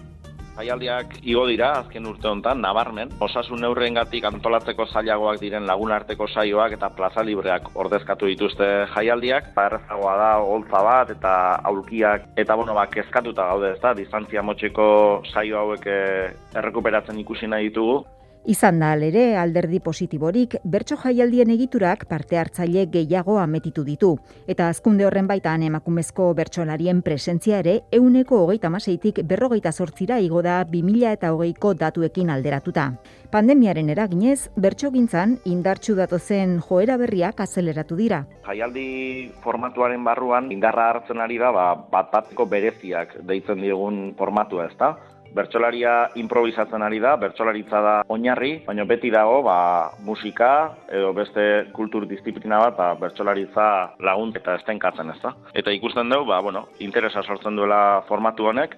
Jaialdiak 0.53 1.15
igo 1.25 1.47
dira 1.49 1.71
azken 1.79 2.05
urte 2.05 2.27
honetan 2.29 2.59
nabarmen. 2.61 3.09
Osasun 3.25 3.63
neurrengatik 3.63 4.25
antolatzeko 4.29 4.85
zailagoak 4.85 5.39
diren 5.41 5.65
lagunarteko 5.65 6.27
saioak 6.29 6.75
eta 6.77 6.91
plaza 6.93 7.23
libreak 7.25 7.71
ordezkatu 7.83 8.29
dituzte 8.29 8.67
jaialdiak. 8.93 9.49
Errezagoa 9.65 10.15
da 10.21 10.31
holtza 10.45 10.83
bat 10.85 11.13
eta 11.15 11.33
aulkiak 11.71 12.29
eta 12.37 12.57
bueno, 12.59 12.77
ba, 12.77 12.85
kezkatuta 12.85 13.47
gaude, 13.49 13.73
ezta? 13.77 13.95
Distantzia 13.97 14.45
motxeko 14.45 14.87
saio 15.33 15.57
hauek 15.63 15.87
eh, 15.89 16.33
errekuperatzen 16.61 17.17
ikusi 17.25 17.49
nahi 17.49 17.71
ditugu. 17.71 18.03
Izan 18.43 18.81
da 18.81 18.89
ere 18.99 19.37
alderdi 19.39 19.79
positiborik 19.79 20.57
bertso 20.67 20.97
jaialdien 20.99 21.51
egiturak 21.53 22.01
parte 22.09 22.35
hartzaile 22.35 22.81
gehiago 22.91 23.37
ametitu 23.39 23.85
ditu. 23.87 24.09
Eta 24.51 24.67
azkunde 24.67 25.05
horren 25.07 25.29
baitan 25.29 25.63
emakumezko 25.63 26.25
bertsolarien 26.35 26.99
presentzia 27.05 27.61
ere 27.63 27.77
euneko 27.95 28.41
hogeita 28.43 28.69
maseitik 28.73 29.21
berrogeita 29.29 29.71
sortzira 29.71 30.19
igo 30.19 30.41
da 30.43 30.57
2000 30.65 31.13
eta 31.13 31.31
hogeiko 31.31 31.71
datuekin 31.73 32.33
alderatuta. 32.35 32.89
Pandemiaren 33.31 33.89
eraginez, 33.95 34.49
bertso 34.57 34.91
gintzan 34.91 35.37
indartxu 35.45 35.95
datozen 35.95 36.59
joera 36.67 36.99
berriak 36.99 37.39
azeleratu 37.47 37.95
dira. 37.95 38.25
Jaialdi 38.43 39.31
formatuaren 39.39 40.03
barruan 40.03 40.51
indarra 40.51 40.89
hartzen 40.91 41.23
ari 41.23 41.39
da 41.39 41.55
ba, 41.55 41.71
bat 41.79 42.11
bateko 42.11 42.45
bereziak 42.45 43.21
deitzen 43.23 43.63
diegun 43.63 44.09
formatua 44.19 44.67
ez 44.67 44.75
da 44.75 44.97
bertsolaria 45.33 45.93
improvisatzen 46.19 46.85
ari 46.85 46.99
da, 47.03 47.15
bertsolaritza 47.17 47.81
da 47.81 47.95
oinarri, 48.13 48.53
baina 48.67 48.85
beti 48.85 49.11
dago 49.13 49.41
ba, 49.45 49.57
musika 50.05 50.51
edo 50.93 51.13
beste 51.17 51.69
kultur 51.73 52.07
disiplina 52.09 52.61
bat 52.67 52.77
ba, 52.77 52.91
bertsolaritza 53.01 53.67
lagunt 53.99 54.37
eta 54.39 54.57
estenkatzen 54.61 55.09
ez 55.13 55.19
da. 55.23 55.33
Eta 55.53 55.73
ikusten 55.73 56.09
dugu, 56.13 56.29
ba, 56.29 56.41
bueno, 56.41 56.67
interesa 56.79 57.23
sortzen 57.23 57.57
duela 57.57 58.03
formatu 58.07 58.51
honek. 58.53 58.77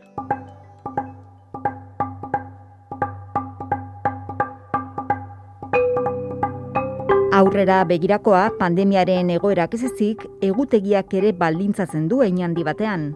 Aurrera 7.36 7.82
begirakoa 7.84 8.46
pandemiaren 8.56 9.34
egoerak 9.34 9.74
ez 9.76 9.82
ezik, 9.89 10.22
egutegiak 10.39 11.12
ere 11.20 11.34
baldintzatzen 11.36 12.08
du 12.08 12.22
handi 12.24 12.63
batean. 12.63 13.10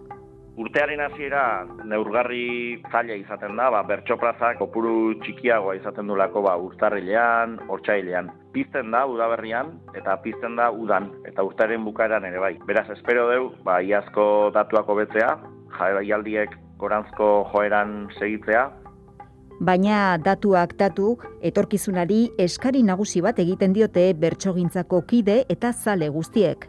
Urtearen 0.58 1.00
hasiera 1.00 1.42
neurgarri 1.86 2.82
zaila 2.90 3.14
izaten 3.20 3.54
da, 3.56 3.68
ba, 3.70 3.84
bertxoprazak 3.86 4.58
kopuru 4.58 5.14
txikiagoa 5.22 5.76
izaten 5.78 6.10
lako 6.18 6.42
ba, 6.42 6.56
urtarrilean, 6.58 7.58
ortsailean. 7.68 8.32
Pizten 8.52 8.90
da 8.90 9.04
udaberrian 9.06 9.70
eta 9.94 10.16
pizten 10.24 10.56
da 10.58 10.70
udan 10.70 11.06
eta 11.28 11.44
urtaren 11.46 11.84
bukaeran 11.86 12.26
ere 12.26 12.42
bai. 12.42 12.56
Beraz, 12.66 12.88
espero 12.90 13.28
deu, 13.30 13.52
ba, 13.64 13.80
iazko 13.80 14.50
datuak 14.54 14.90
hobetzea, 14.90 15.36
jaialdiek 15.78 16.58
gorantzko 16.82 17.30
joeran 17.52 18.08
segitzea, 18.18 18.68
Baina 19.60 20.16
datuak 20.16 20.70
datuk, 20.80 21.26
etorkizunari 21.44 22.30
eskari 22.40 22.80
nagusi 22.80 23.20
bat 23.20 23.38
egiten 23.44 23.76
diote 23.76 24.06
bertsogintzako 24.16 25.02
kide 25.04 25.42
eta 25.52 25.74
zale 25.76 26.08
guztiek 26.08 26.64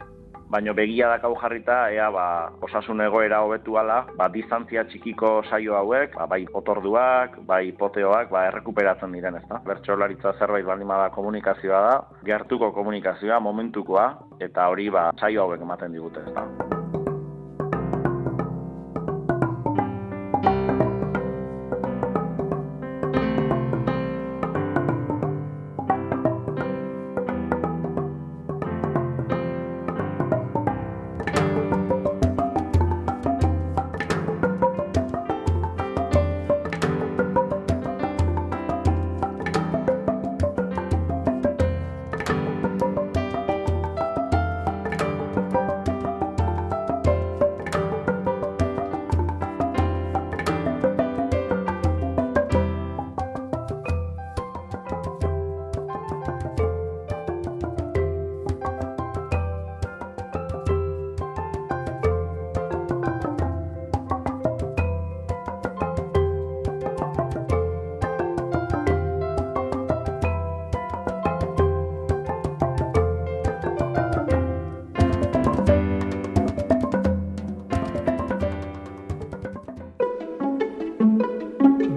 baino 0.52 0.74
begia 0.76 1.08
dakau 1.08 1.32
jarrita, 1.40 1.86
ea 1.94 2.10
ba, 2.12 2.26
osasun 2.60 3.00
egoera 3.06 3.40
hobetu 3.44 3.78
ala, 3.80 4.02
ba, 4.18 4.28
distantzia 4.28 4.84
txikiko 4.84 5.32
saio 5.48 5.78
hauek, 5.78 6.18
ba, 6.18 6.26
bai 6.28 6.42
otorduak, 6.60 7.40
bai 7.48 7.64
poteoak, 7.78 8.28
ba, 8.34 8.44
errekuperatzen 8.50 9.16
diren, 9.16 9.40
ez 9.40 9.46
da? 9.48 9.62
Bertxolaritza 9.64 10.36
zerbait 10.38 10.68
baldin 10.68 10.92
bada 10.92 11.08
komunikazioa 11.16 11.82
da, 11.88 11.96
gertuko 12.28 12.72
komunikazioa, 12.76 13.40
momentukoa, 13.40 14.06
eta 14.44 14.68
hori 14.68 14.90
ba, 14.92 15.08
saio 15.16 15.48
hauek 15.48 15.64
ematen 15.64 15.96
digute, 15.96 16.28
ez 16.28 16.81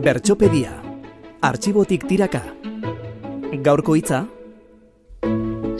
Bertxopedia. 0.06 0.70
Artxibotik 1.42 2.04
tiraka. 2.06 2.44
Gaurko 3.66 3.96
hitza. 3.98 4.20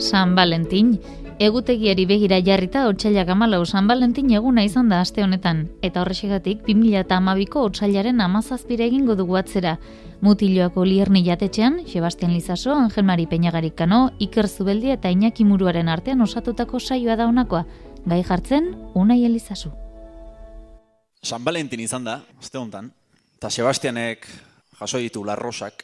San 0.02 0.32
Valentin. 0.34 0.96
Egutegiari 1.38 2.08
begira 2.10 2.40
jarrita 2.42 2.88
otxailak 2.88 3.30
amalau 3.30 3.60
San 3.70 3.86
Valentin 3.86 4.32
eguna 4.34 4.64
izan 4.66 4.90
da 4.90 4.98
aste 5.04 5.22
honetan. 5.22 5.68
Eta 5.78 6.02
horrexegatik 6.02 6.66
2008ko 6.66 7.62
otxailaren 7.68 8.20
amazazpire 8.26 8.90
egingo 8.90 9.14
dugu 9.14 9.38
atzera. 9.38 9.76
Mutiloako 10.26 10.82
lierni 10.90 11.22
jatetxean, 11.22 11.84
Sebastian 11.86 12.34
Lizaso, 12.34 12.74
Angel 12.74 13.06
Mari 13.06 13.28
Peñagarik 13.30 13.78
kano, 13.78 14.10
Iker 14.18 14.48
Zubeldi 14.48 14.90
eta 14.90 15.14
Iñaki 15.14 15.46
Muruaren 15.46 15.88
artean 15.88 16.20
osatutako 16.20 16.80
saioa 16.80 17.14
da 17.14 17.30
honakoa. 17.30 17.62
Gai 18.04 18.24
jartzen, 18.24 18.72
Unai 18.94 19.22
Elizasu. 19.24 19.70
San 21.22 21.44
Valentin 21.44 21.78
izan 21.78 22.02
da, 22.02 22.24
aste 22.40 22.58
honetan, 22.58 22.95
Eta 23.36 23.50
Sebastianek 23.52 24.26
jaso 24.78 24.96
ditu 24.96 25.20
larrosak, 25.24 25.82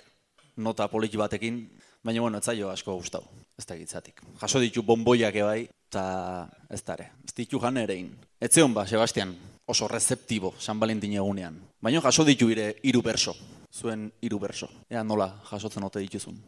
nota 0.57 0.87
poliki 0.89 1.19
batekin, 1.21 1.59
baina 2.03 2.23
bueno, 2.25 2.39
ez 2.39 2.47
zailo 2.49 2.71
asko 2.73 2.95
gustau, 2.97 3.27
ez 3.59 3.67
da 3.69 3.77
gitzatik. 3.77 4.23
Jaso 4.41 4.61
ditu 4.61 4.83
bomboiak 4.83 5.37
ebai, 5.37 5.67
eta 5.91 6.05
ez 6.73 6.81
dare, 6.87 7.11
ez 7.27 7.35
ditu 7.37 7.61
jan 7.61 7.77
erein. 7.77 8.09
Ez 8.41 8.55
zeon 8.55 8.73
ba, 8.73 8.87
Sebastian, 8.89 9.37
oso 9.67 9.89
receptibo 9.89 10.55
San 10.59 10.81
Valentin 10.81 11.13
egunean. 11.13 11.61
Baina 11.81 12.01
jaso 12.01 12.25
ditu 12.25 12.49
ire 12.49 12.71
iru 12.89 13.05
berso, 13.05 13.37
zuen 13.69 14.09
iru 14.23 14.41
berso. 14.41 14.71
Ea 14.89 15.05
nola 15.05 15.29
jasotzen 15.51 15.85
ote 15.85 16.01
dituzun. 16.01 16.41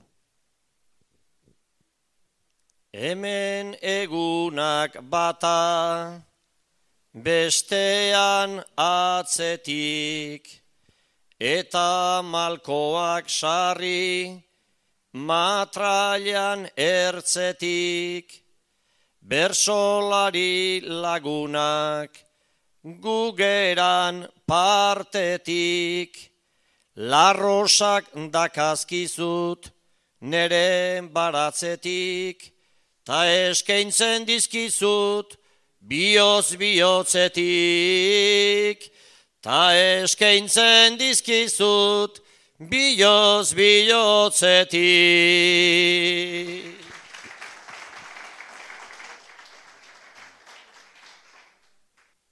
Hemen 2.94 3.76
egunak 3.82 5.02
bata, 5.02 6.20
bestean 7.12 8.62
atzetik, 8.78 10.63
eta 11.40 12.22
malkoak 12.22 13.28
sarri, 13.28 14.42
matrailan 15.12 16.68
ertzetik, 16.76 18.42
bersolari 19.20 20.80
lagunak, 20.84 22.10
gugeran 22.84 24.28
partetik, 24.46 26.30
larrosak 26.96 28.04
dakazkizut, 28.30 29.70
nere 30.20 31.00
baratzetik, 31.12 32.52
ta 33.04 33.26
eskaintzen 33.26 34.24
dizkizut, 34.24 35.36
bioz 35.80 36.56
bihotzetik, 36.56 37.44
Ta 39.44 39.76
eskaintzen 39.76 40.96
dizkizut, 40.96 42.16
biloz 42.56 43.52
bilotzetik. 43.52 44.80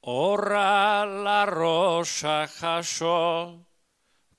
Horra 0.09 1.05
larrosa 1.05 2.49
jaso, 2.49 3.61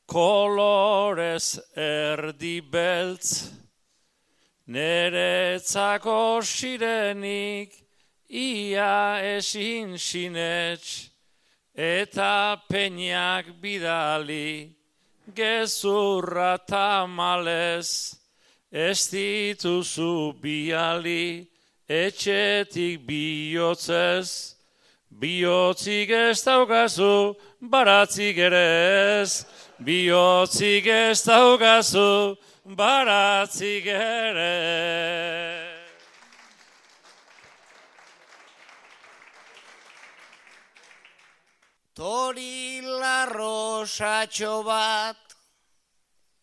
kolorez 0.10 1.62
erdi 1.78 2.58
beltz, 2.74 3.54
neretzako 4.66 6.42
sirenik, 6.42 7.86
ia 8.34 9.22
esin 9.38 9.94
sinetx, 9.94 11.13
eta 11.76 12.62
peñak 12.70 13.46
bidali 13.62 14.76
gezurra 15.36 16.58
tamalez, 16.58 18.16
ez 18.72 19.10
dituzu 19.10 20.34
biali, 20.42 21.48
etxetik 21.88 23.06
bihotzez, 23.08 24.56
bihotzik 25.10 26.10
ez 26.10 26.44
daukazu, 26.44 27.36
baratzik 27.62 28.38
ere 28.38 29.22
ez, 29.22 29.46
bihotzik 29.80 30.88
ez 30.88 31.24
daukazu, 31.24 32.36
baratzik 32.66 33.86
ere. 33.86 35.63
Tori 41.96 42.82
larrosatxo 42.82 44.64
bat 44.66 45.36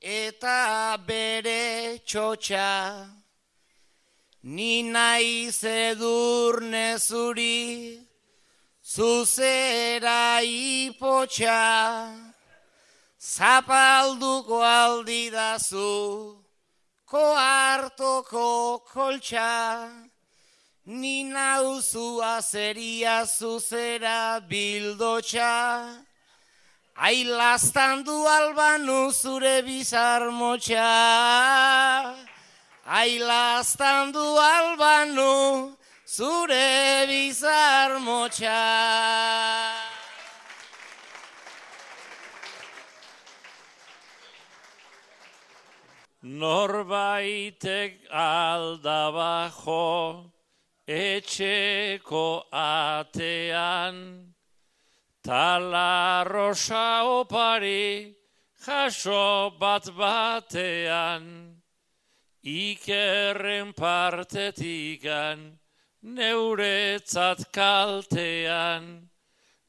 eta 0.01 0.97
bere 1.05 1.99
txotxa, 2.07 3.11
ni 4.45 4.85
nahi 4.85 5.51
zedurne 5.51 6.95
zuri, 6.99 7.99
zuzera 8.81 10.39
ipotxa, 10.47 11.59
zapalduko 13.19 14.63
aldidazu, 14.63 16.39
koartoko 17.11 18.87
koltxa, 18.87 20.10
Ni 20.87 21.25
nauzu 21.25 22.21
azeria 22.23 23.25
zuzera 23.27 24.41
bildotxa, 24.49 26.07
Ailastan 26.97 28.03
du 28.05 28.13
albanu 28.29 29.11
zure 29.11 29.63
bizar 29.65 30.31
motxa. 30.31 32.15
Ailastan 32.87 34.13
du 34.13 34.21
albanu 34.21 35.77
zure 36.07 37.07
bizar 37.09 37.99
motxa. 38.01 38.61
Norbaitek 46.23 47.97
aldaba 48.13 49.49
jo, 49.49 50.31
etxeko 50.91 52.51
atean, 52.51 54.35
talarrosa 55.23 57.07
opari 57.07 58.11
jaso 58.67 59.55
bat 59.61 59.87
batean, 59.95 61.55
ikerren 62.43 63.73
partetikan 63.77 65.61
neuretzat 66.03 67.53
kaltean, 67.53 69.09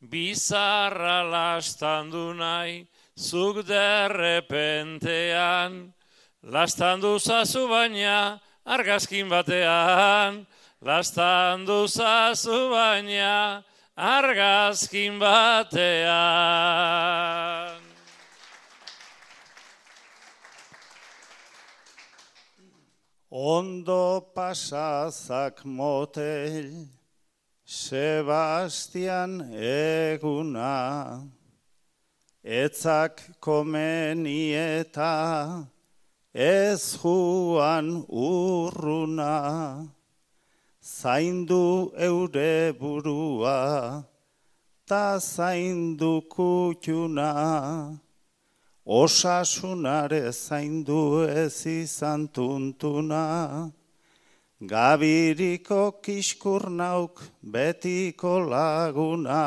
bizarra 0.02 1.22
lastandu 1.30 2.34
nahi 2.34 2.88
zuk 3.14 3.62
derrepentean, 3.68 5.94
lastandu 6.50 7.20
zazu 7.20 7.68
baina 7.70 8.40
argazkin 8.66 9.30
batean, 9.30 10.48
Lastandu 10.84 11.86
zazu 11.86 12.72
baina 12.74 13.64
argazkin 13.96 15.20
batean. 15.20 16.10
Ondo 23.32 24.26
pasazak 24.36 25.64
motel, 25.66 26.88
Sebastian 27.64 29.54
eguna, 29.54 31.30
Etzak 32.44 33.22
komenieta, 33.40 35.14
Ez 36.34 36.98
juan 36.98 38.06
urruna 38.10 40.01
zaindu 40.82 41.94
eure 41.96 42.74
burua, 42.74 44.04
ta 44.88 45.20
zaindu 45.20 46.24
kutxuna, 46.28 48.00
osasunare 48.86 50.32
zaindu 50.32 51.30
ez 51.30 51.66
izan 51.68 52.28
tuntuna, 52.34 53.72
gabiriko 54.60 56.02
kiskurnauk 56.02 57.22
betiko 57.44 58.40
laguna. 58.50 59.42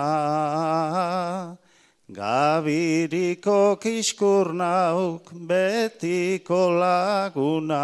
Gabiriko 2.10 3.76
kiskurnauk 3.80 5.32
betiko 5.48 6.70
laguna. 6.78 7.82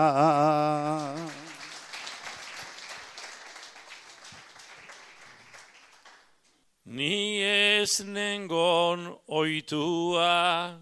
Ni 6.90 7.38
ez 7.38 8.02
nengon 8.02 9.14
oitua, 9.28 10.74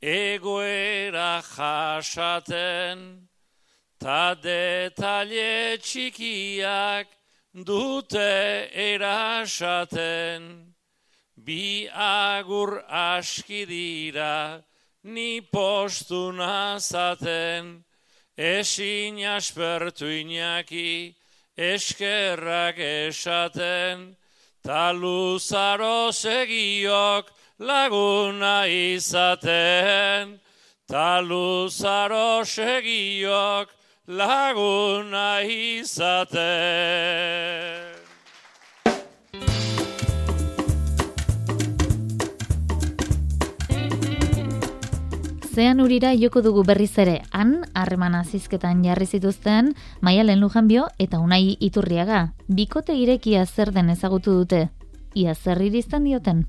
egoera 0.00 1.42
jasaten, 1.44 3.28
ta 4.00 4.32
detalle 4.32 5.76
txikiak 5.84 7.12
dute 7.52 8.72
erasaten. 8.72 10.72
Bi 11.36 11.86
agur 11.92 12.80
aski 12.88 13.66
dira, 13.68 14.64
ni 15.04 15.42
postu 15.42 16.32
nazaten, 16.32 17.84
esin 18.34 19.20
aspertu 19.36 20.08
inaki, 20.08 21.16
eskerrak 21.52 22.78
esaten, 22.78 24.16
ta 24.68 24.92
luzaro 24.92 26.12
segiok 26.12 27.24
laguna 27.58 28.68
izaten, 28.68 30.36
ta 30.86 31.24
luzaro 31.24 32.44
segiok 32.44 33.68
laguna 34.08 35.40
izaten. 35.40 37.27
Zean 45.58 45.80
urira 45.82 46.12
joko 46.14 46.38
dugu 46.38 46.62
berriz 46.62 46.92
ere, 47.02 47.16
han, 47.34 47.64
harreman 47.74 48.14
azizketan 48.14 48.84
jarri 48.84 49.08
zituzten, 49.10 49.72
maialen 50.06 50.38
lujanbio 50.38 50.84
eta 51.02 51.18
unai 51.18 51.56
iturriaga. 51.58 52.20
Bikote 52.46 52.94
irekia 52.94 53.40
zer 53.42 53.72
den 53.74 53.90
ezagutu 53.90 54.36
dute, 54.36 54.60
ia 55.18 55.34
zer 55.34 55.58
irizten 55.66 56.06
dioten? 56.06 56.44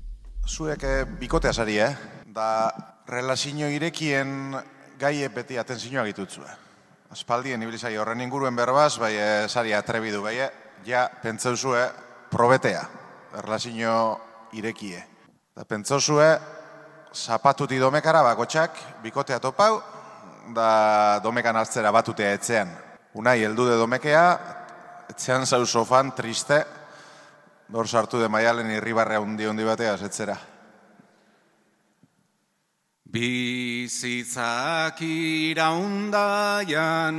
Zuek 0.46 0.86
eh, 0.86 1.00
bikotea 1.24 1.50
sari, 1.50 1.80
eh? 1.82 1.88
Da, 2.30 2.70
relazio 3.10 3.72
irekien 3.74 4.54
gaie 5.02 5.26
beti 5.34 5.58
atenzioa 5.58 6.06
gitutzue. 6.12 6.46
Aspaldien 7.10 7.66
ibilizai 7.66 7.96
horren 7.98 8.22
inguruen 8.22 8.54
berbaz, 8.54 8.92
bai 9.02 9.16
eh, 9.18 9.48
sari 9.48 9.74
atrebidu, 9.74 10.22
bai, 10.22 10.36
eh? 10.46 10.48
ja, 10.86 11.08
pentsauzue, 11.24 11.82
probetea, 12.30 12.86
relazio 13.42 13.98
irekie. 14.54 15.02
Da, 15.50 15.66
pentsauzue, 15.66 16.30
zapatuti 17.14 17.78
domekara 17.78 18.22
bakotxak, 18.22 19.02
bikotea 19.02 19.40
topau, 19.40 19.82
da 20.54 21.20
domekan 21.22 21.56
hartzera 21.56 21.92
batutea 21.92 22.32
etzean. 22.34 22.68
Unai, 23.14 23.40
heldu 23.42 23.68
de 23.68 23.76
domekea, 23.78 24.40
etzean 25.10 25.46
zau 25.46 25.66
sofan, 25.66 26.12
triste, 26.14 26.64
dor 27.68 27.88
sartu 27.88 28.20
de 28.20 28.28
maialen 28.28 28.70
irribarrea 28.70 29.20
hundi 29.20 29.46
hundi 29.46 29.64
batea, 29.66 29.94
etzera. 30.06 30.38
Bizitzak 33.10 35.00
iraundaian, 35.02 37.16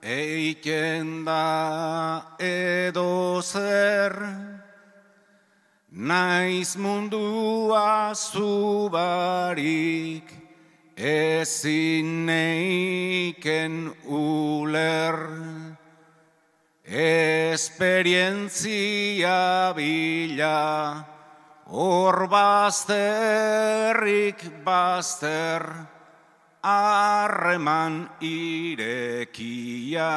eiken 0.00 1.24
da 1.24 2.36
edo 2.40 3.42
zer, 3.42 4.55
Naiz 5.96 6.76
mundua 6.76 8.12
zubarik 8.12 9.48
ezin 10.92 12.28
neiken 12.28 13.96
uler. 14.04 15.16
Esperientzia 16.84 18.12
bila 19.72 21.00
hor 21.72 22.28
bazterrik 22.28 23.56
bazter, 24.68 25.64
harreman 26.60 28.04
irekia, 28.20 30.12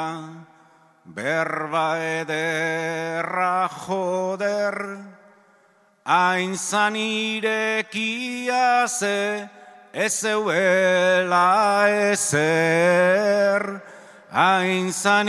berba 1.07 1.97
ederra 2.19 3.71
joder, 3.71 4.75
hain 6.10 6.57
zan 6.57 6.95
ze, 8.88 9.47
ez 9.93 10.24
euela 10.24 11.86
ezer, 11.88 13.82
hain 14.32 14.91
zan 14.91 15.28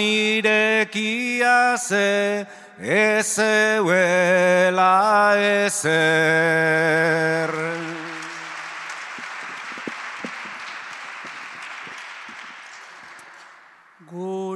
ze, 1.76 2.46
ez 2.80 3.38
euela 3.38 5.36
ezer. 5.66 6.00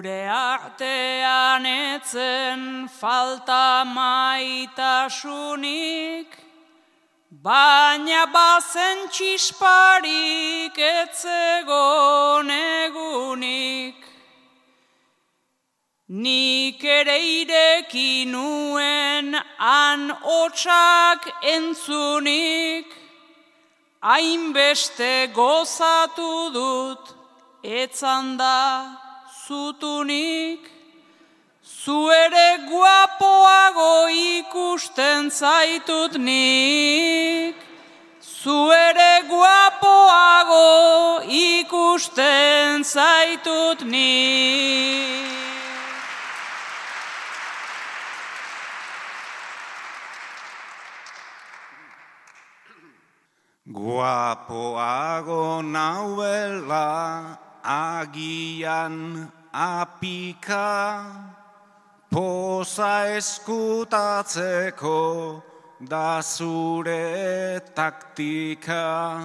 Gure 0.04 0.28
artean 0.28 1.64
etzen 1.64 2.88
falta 2.88 3.84
maitasunik, 3.88 5.06
baina 7.46 8.26
bazen 8.34 9.08
txisparik 9.08 10.76
etzegon 10.76 12.50
egunik. 12.56 13.96
Nik 16.08 16.84
ere 16.84 17.18
ireki 17.40 18.26
nuen 18.28 19.34
han 19.56 20.12
otsak 20.40 21.30
entzunik, 21.54 22.92
hainbeste 24.02 25.32
gozatu 25.32 26.52
dut 26.52 27.04
etzan 27.80 28.36
da 28.36 29.03
zutunik, 29.46 30.60
zu 31.62 32.08
ere 32.10 32.48
guapoago 32.68 34.08
ikusten 34.08 35.30
zaitut 35.30 36.16
nik, 36.18 37.56
zu 38.20 38.70
guapoago 39.28 40.66
ikusten 41.28 42.84
zaitut 42.84 43.84
nik. 43.84 45.24
Guapoago 53.66 55.62
nauela 55.62 57.43
agian 57.64 59.30
apika, 59.52 61.04
poza 62.10 63.06
eskutatzeko 63.16 64.94
da 65.80 66.22
zure 66.22 67.60
taktika, 67.74 69.20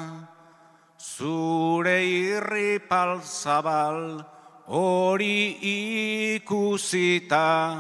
zure 0.98 2.04
irripal 2.04 3.22
zabal 3.22 4.26
hori 4.68 5.58
ikusita, 6.36 7.78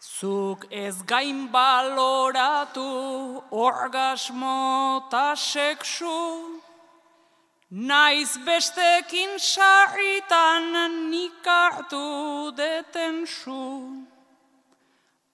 Zuk 0.00 0.64
ez 0.70 1.02
gain 1.02 1.48
baloratu 1.52 3.42
orgasmo 3.50 5.04
ta 5.10 5.34
sexu, 5.36 6.62
Naiz 7.72 8.36
bestekin 8.46 9.38
sarritan 9.38 11.08
nik 11.10 11.40
hartu 11.42 12.52
deten 12.54 13.24
su. 13.26 13.88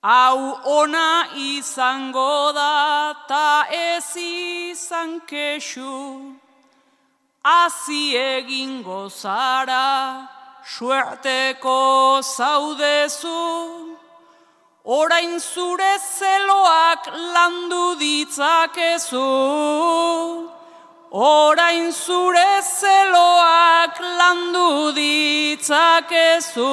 Hau 0.05 0.55
ona 0.64 1.26
izango 1.34 2.53
da 2.55 3.14
ta 3.26 3.66
ez 3.72 4.14
izan 4.16 5.20
kesu. 5.26 6.36
Azi 7.43 8.14
egingo 8.14 9.09
zara, 9.11 10.28
suerteko 10.64 12.22
zaudezu. 12.22 13.99
Orain 14.84 15.41
zure 15.41 15.99
zeloak 15.99 17.03
landu 17.34 17.99
ditzakezu. 17.99 19.26
Orain 21.11 21.90
zure 21.90 22.61
zeloak 22.61 23.96
landu 23.98 24.92
ditzakezu. 24.92 26.68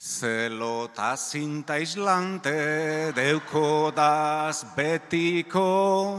Zelo 0.00 0.88
ta 0.96 1.14
zinta 1.16 1.76
islante 1.76 3.12
deuko 3.12 3.92
daz 3.92 4.64
betiko, 4.74 6.16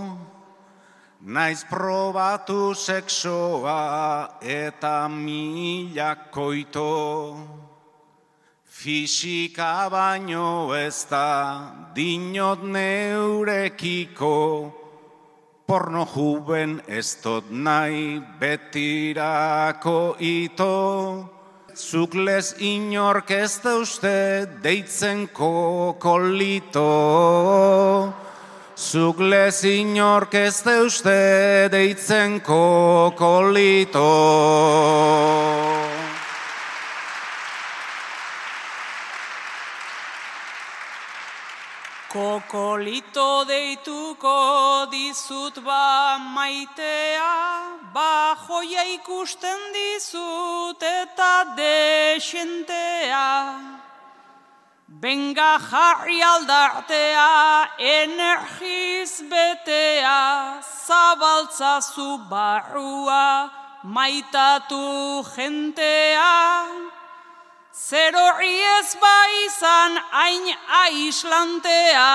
naiz 1.21 1.65
probatu 1.65 2.75
sexoa 2.75 4.37
eta 4.45 5.09
milakoito. 5.09 6.93
Fisika 8.77 9.89
baino 9.89 10.71
ez 10.77 11.07
da 11.09 11.73
dinot 11.95 12.61
neurekiko, 12.61 14.35
porno 15.65 16.03
juben 16.13 16.75
ez 16.85 17.17
dut 17.23 17.49
nahi 17.49 18.21
betirako 18.39 20.13
ito. 20.21 21.25
Zukles 21.73 22.53
inork 22.61 23.31
ez 23.31 23.57
da 23.65 23.79
uste 23.81 24.45
deitzen 24.61 25.25
kokolito. 25.33 26.85
Zukles 28.77 29.63
inork 29.65 30.37
ez 30.37 30.61
da 30.61 30.77
uste 30.85 31.17
deitzen 31.73 32.41
kokolito. 32.45 34.05
Kokolito 42.77 43.43
deituko 43.49 44.85
dizut 44.91 45.63
ba 45.65 46.19
maitea, 46.21 47.89
ba 47.91 48.37
joia 48.37 48.83
ikusten 48.93 49.73
dizut 49.73 50.83
eta 50.83 51.57
desentea. 51.57 53.57
Benga 54.87 55.57
jarri 55.57 56.21
aldartea, 56.21 57.69
energiz 57.79 59.25
betea, 59.25 60.61
zabaltzazu 60.61 62.29
barrua, 62.29 63.49
maitatu 63.81 65.25
jentea. 65.33 66.96
Zer 67.77 68.15
horri 68.17 68.57
ez 68.57 68.95
ba 68.97 69.17
izan 69.45 69.99
hain 70.09 70.47
aislantea, 70.81 72.13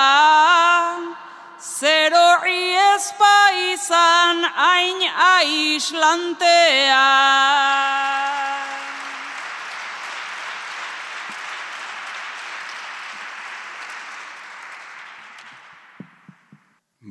zer 1.57 2.11
horri 2.11 2.75
ez 2.75 3.05
ba 3.17 3.37
izan 3.71 4.43
hain 4.43 4.99
aislantea. 5.27 7.07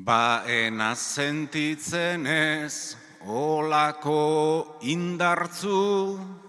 Ba 0.05 0.45
ena 0.45 0.93
sentitzen 0.95 2.27
ez 2.27 2.97
olako 3.25 4.79
indartzu, 4.83 6.42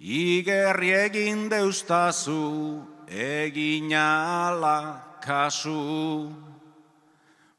Igerri 0.00 0.94
egin 0.96 1.50
deustazu, 1.50 2.80
egin 3.06 3.92
ala 3.92 4.96
kasu. 5.20 6.32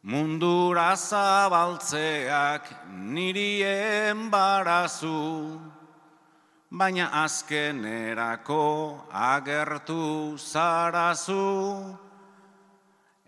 Mundura 0.01 0.97
zabaltzeak 0.97 2.65
niri 2.89 3.61
embarazu, 3.61 5.61
baina 6.71 7.11
azkenerako 7.21 8.97
agertu 9.13 10.33
zarazu. 10.41 11.93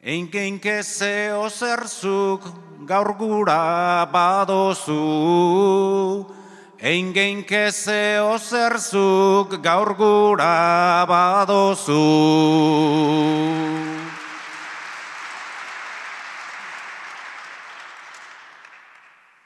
Einkeinke 0.02 0.82
zeo 0.82 1.50
zerzuk 1.50 2.42
gaur 2.88 3.14
gura 3.14 4.10
badozu. 4.10 5.06
Einkeinke 6.84 7.72
zeo 7.72 8.38
zerzuk 8.38 9.54
gaur 9.64 9.94
gura 9.96 11.06
badozu. 11.08 11.96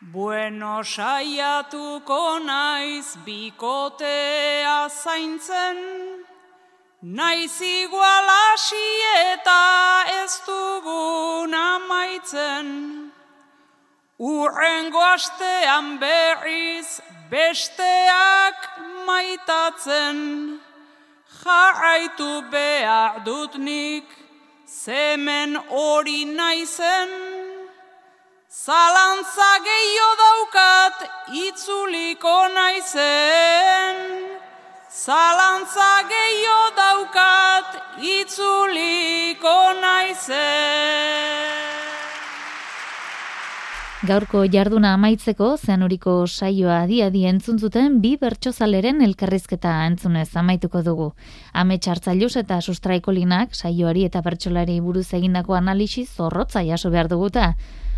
Bueno 0.02 0.82
saiatuko 0.82 2.40
naiz 2.42 3.14
bikotea 3.22 4.90
zaintzen, 4.90 5.78
naiz 7.02 7.62
igual 7.62 8.34
hasi 8.34 8.88
eta 9.14 9.62
ez 10.24 10.42
dugun 10.48 11.54
amaitzen. 11.54 13.07
Urrengo 14.20 15.02
astean 15.14 16.00
berriz 16.00 17.02
besteak 17.30 18.56
maitatzen, 19.06 20.60
jarraitu 21.44 22.42
behar 22.52 23.22
dut 23.26 23.58
nik, 23.58 24.06
zemen 24.66 25.56
hori 25.70 26.26
naizen, 26.26 27.10
Zalantza 28.68 29.52
gehiago 29.64 30.16
daukat 30.22 30.98
itzuliko 31.46 32.48
naizen. 32.56 33.98
Zalantza 34.90 35.92
gehiago 36.10 36.76
daukat 36.80 37.70
itzuliko 38.02 39.58
naizen. 39.82 41.77
Gaurko 44.06 44.44
jarduna 44.46 44.92
amaitzeko 44.94 45.56
zeanuriko 45.58 46.12
saioa 46.28 46.84
adi-adi 46.84 47.24
entzun 47.26 47.58
zuten 47.58 47.96
bi 48.02 48.12
bertsozaleren 48.22 49.02
elkarrizketa 49.02 49.72
entzunez 49.88 50.28
amaituko 50.38 50.84
dugu. 50.86 51.08
Ame 51.52 51.80
txartzailuz 51.82 52.36
eta 52.38 52.60
sustraikolinak 52.62 53.58
saioari 53.58 54.04
eta 54.06 54.22
bertsolari 54.22 54.76
buruz 54.86 55.08
egindako 55.18 55.56
analisi 55.58 56.04
zorrotza 56.06 56.62
jaso 56.68 56.92
behar 56.94 57.10
duguta. 57.10 57.56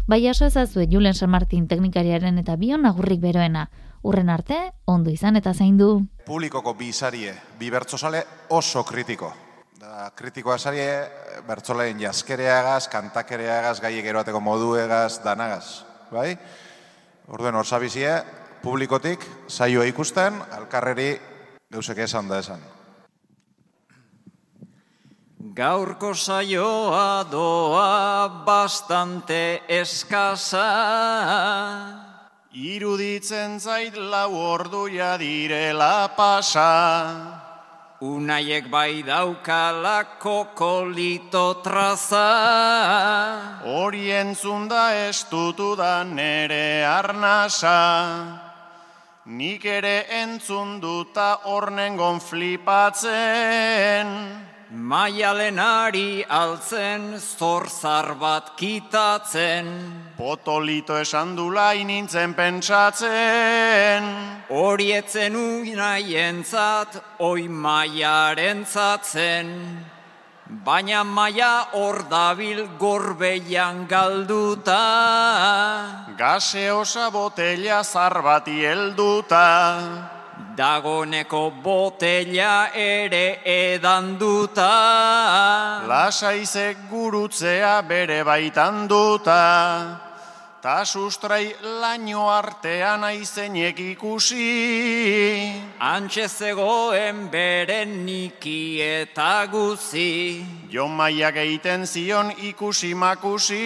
Bai 0.08 0.22
aso 0.30 0.48
ezazue 0.48 0.88
Julen 0.88 1.14
San 1.14 1.34
Martin 1.36 1.68
teknikariaren 1.68 2.40
eta 2.40 2.56
bion 2.56 2.86
agurrik 2.86 3.20
beroena. 3.20 3.68
Urren 4.02 4.30
arte, 4.30 4.72
ondo 4.86 5.12
izan 5.12 5.36
eta 5.36 5.54
zein 5.54 5.76
du. 5.78 6.06
Publikoko 6.26 6.78
bi 6.80 6.94
izarie, 6.94 7.36
bi 7.60 7.70
bertzosale 7.70 8.24
oso 8.56 8.86
kritiko. 8.88 9.34
Da, 9.80 10.14
kritikoa 10.16 10.58
zarie, 10.58 10.96
bertzoleen 11.48 12.00
jaskereagaz, 12.00 12.88
kantakereagaz, 12.88 13.82
gai 13.84 13.98
egeroateko 14.00 14.40
moduegaz, 14.40 15.20
danagaz. 15.28 15.89
Bai? 16.12 16.34
Orduen 17.30 17.56
hor 17.56 17.66
zabizie, 17.66 18.12
publikotik, 18.64 19.24
saioa 19.48 19.86
ikusten, 19.86 20.42
alkarreri 20.58 21.14
gauzek 21.70 22.02
esan 22.06 22.28
da 22.30 22.40
esan. 22.42 22.62
Gaurko 25.60 26.14
saioa 26.14 27.24
doa 27.32 28.30
bastante 28.46 29.62
eskasa. 29.68 30.66
Iruditzen 32.52 33.60
zait 33.60 33.96
lau 33.96 34.34
orduia 34.34 35.18
direla 35.22 36.10
pasa. 36.18 37.39
Unaiek 38.02 38.72
bai 38.72 39.04
daukala 39.04 40.08
kokolito 40.24 41.60
traza. 41.62 42.32
Hori 43.68 44.08
entzun 44.16 44.70
da 44.70 44.96
estutu 45.10 45.76
da 45.76 46.04
nere 46.08 46.86
arnasa. 46.88 48.40
Nik 49.26 49.66
ere 49.66 50.08
entzun 50.08 50.80
duta 50.80 51.44
ornengon 51.44 52.22
flipatzen. 52.24 54.08
Maialenari 54.70 56.24
altzen 56.30 57.18
zorzar 57.18 58.14
bat 58.22 58.52
kitatzen. 58.56 59.66
Potolito 60.16 60.94
esan 60.94 61.34
dula 61.36 61.74
inintzen 61.74 62.36
pentsatzen. 62.38 64.06
Horietzen 64.54 65.36
unaientzat, 65.36 67.02
oi 67.18 67.48
maiaren 67.50 68.62
zatzen. 68.66 69.50
Baina 70.46 71.04
maia 71.04 71.74
hor 71.74 72.06
dabil 72.06 72.68
gorbeian 72.78 73.88
galduta. 73.90 74.86
Gase 76.16 76.70
osa 76.70 77.10
botella 77.10 77.82
zarbati 77.84 78.62
helduta. 78.70 80.19
Dagoneko 80.60 81.52
botella 81.64 82.72
ere 82.76 83.40
edanduta. 83.46 84.68
Lasaizek 85.88 86.90
gurutzea 86.92 87.82
bere 87.88 88.24
baitan 88.24 88.88
duta. 88.88 90.10
Ta 90.62 90.84
sustrai 90.84 91.56
laino 91.80 92.28
artean 92.28 93.06
aizenek 93.08 93.80
ikusi. 93.80 95.56
Antxe 95.80 96.28
zegoen 96.28 97.30
bere 97.32 97.86
niki 97.86 98.82
eta 98.84 99.48
guzi. 99.48 100.44
Jon 100.68 100.92
maiak 100.92 101.40
egiten 101.40 101.88
zion 101.88 102.34
ikusi 102.52 102.92
makusi. 102.94 103.64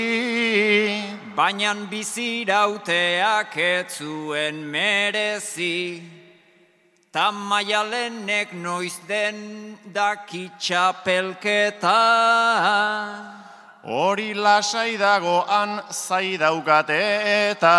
Baina 1.34 1.74
bizirauteak 1.90 3.58
etzuen 3.58 4.62
merezi. 4.70 6.23
Ta 7.14 7.30
maialenek 7.32 8.54
noiz 8.58 8.98
den 9.08 9.78
dakitxapelketa. 9.94 12.02
Hori 13.86 14.34
lasai 14.34 14.98
dagoan 14.98 15.82
zai 15.92 16.38
daukate 16.42 17.22
eta. 17.52 17.78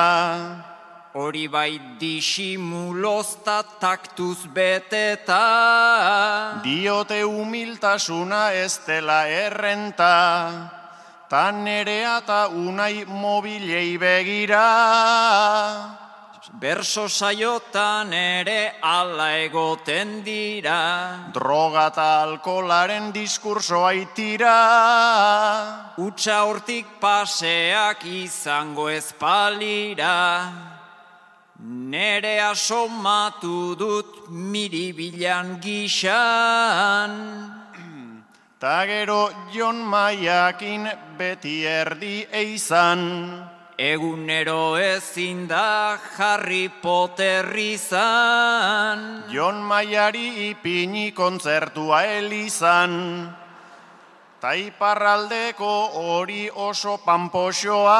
Hori 1.14 1.48
bai 1.48 1.80
disimulozta 1.98 3.62
taktuz 3.80 4.46
beteta. 4.54 6.60
Diote 6.62 7.22
humiltasuna 7.26 8.52
ez 8.52 8.78
dela 8.86 9.26
errenta. 9.26 10.70
Tan 11.28 11.64
nerea 11.64 12.20
ta 12.22 12.46
unai 12.46 13.04
mobilei 13.04 13.98
begira. 13.98 16.03
Berso 16.54 17.08
saiotan 17.08 18.12
ere 18.14 18.78
ala 18.80 19.32
egoten 19.42 20.22
dira. 20.22 21.32
Droga 21.34 21.88
eta 21.90 22.22
alkolaren 22.22 23.10
diskursoa 23.10 23.90
itira. 23.98 24.58
Utsa 25.98 26.44
hortik 26.46 26.86
paseak 27.00 28.06
izango 28.06 28.86
ezpalira. 28.86 30.14
Nere 31.90 32.38
asomatu 32.46 33.74
dut 33.74 34.30
miribilan 34.30 35.58
gixan. 35.58 37.12
Ta 38.60 38.86
gero 38.86 39.26
Jon 39.50 39.82
Maiakin 39.82 40.86
beti 41.18 41.66
erdi 41.66 42.22
eizan. 42.30 43.53
Egunero 43.76 44.76
ezin 44.78 45.48
da 45.48 45.98
Harry 46.16 46.68
Potter 46.68 47.50
izan. 47.58 49.24
Jon 49.28 49.58
Maiari 49.66 50.50
ipini 50.50 51.10
kontzertua 51.10 52.04
elizan. 52.06 53.34
Taiparraldeko 54.38 55.90
hori 55.98 56.46
oso 56.54 56.98
pampoxoa. 57.02 57.98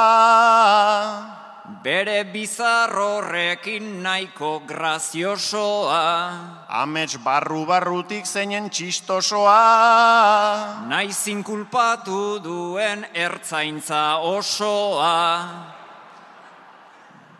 Bere 1.65 2.21
bizarrorrekin 2.29 4.03
nahiko 4.03 4.61
graziosoa. 4.67 5.97
Amets 6.69 7.17
barru 7.25 7.65
barrutik 7.65 8.25
zeinen 8.25 8.69
txistosoa. 8.69 10.85
Naizin 10.85 11.41
kulpatu 11.43 12.37
duen 12.43 13.07
ertzaintza 13.13 14.17
osoa. 14.21 15.49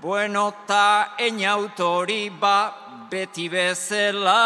Bueno, 0.02 0.54
ta 0.66 1.14
enautori 1.18 2.30
ba 2.30 2.74
beti 3.10 3.50
bezela. 3.50 4.42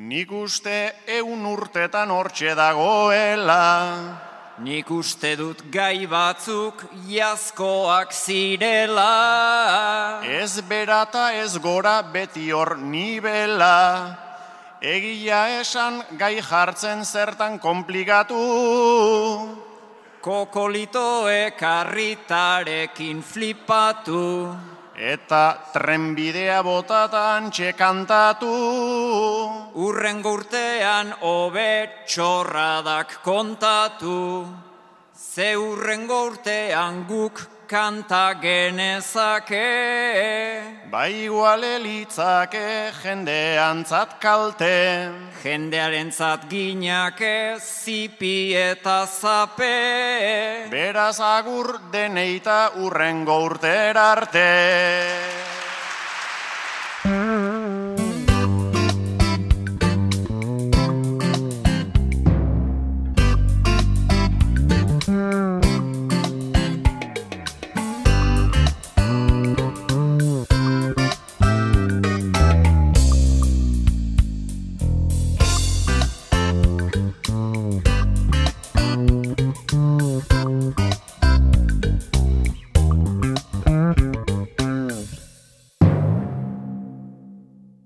Nik 0.00 0.32
uste 0.32 0.94
eun 1.20 1.44
urtetan 1.44 2.08
hortxe 2.08 2.56
dagoela. 2.56 4.29
Nik 4.60 4.90
uste 4.92 5.38
dut 5.40 5.62
gai 5.72 6.04
batzuk 6.04 6.82
jazkoak 7.08 8.12
zirela. 8.12 10.20
Ez 10.20 10.60
berata 10.60 11.32
ez 11.32 11.56
gora 11.56 12.02
beti 12.02 12.50
hor 12.52 12.76
nibela. 12.76 14.18
Egia 14.82 15.60
esan 15.62 16.02
gai 16.20 16.42
jartzen 16.44 17.06
zertan 17.08 17.56
komplikatu. 17.58 18.36
Kokolitoek 20.20 21.62
arritarekin 21.62 23.24
flipatu. 23.24 24.52
Eta 25.00 25.72
trenbidea 25.72 26.58
botatan 26.60 27.46
txekantatu. 27.48 28.50
Urrengo 29.80 30.34
urtean 30.36 31.14
hobe 31.24 32.04
txorradak 32.04 33.14
kontatu. 33.24 34.44
Ze 35.16 35.54
urrengo 35.56 36.18
urtean 36.28 37.06
guk 37.08 37.40
kanta 37.70 38.34
genezake. 38.42 39.68
Bai 40.90 41.12
iguale 41.26 41.78
litzake 41.78 42.90
jendeantzat 42.98 44.18
kalte. 44.18 45.14
Jendearen 45.44 46.10
zat 46.10 46.48
ginake 46.50 47.60
zipi 47.62 48.50
eta 48.58 49.06
zape. 49.06 50.66
Beraz 50.74 51.20
agur 51.20 51.78
deneita 51.92 52.72
urrengo 52.82 53.38
urtera 53.46 54.10
arte. 54.18 55.59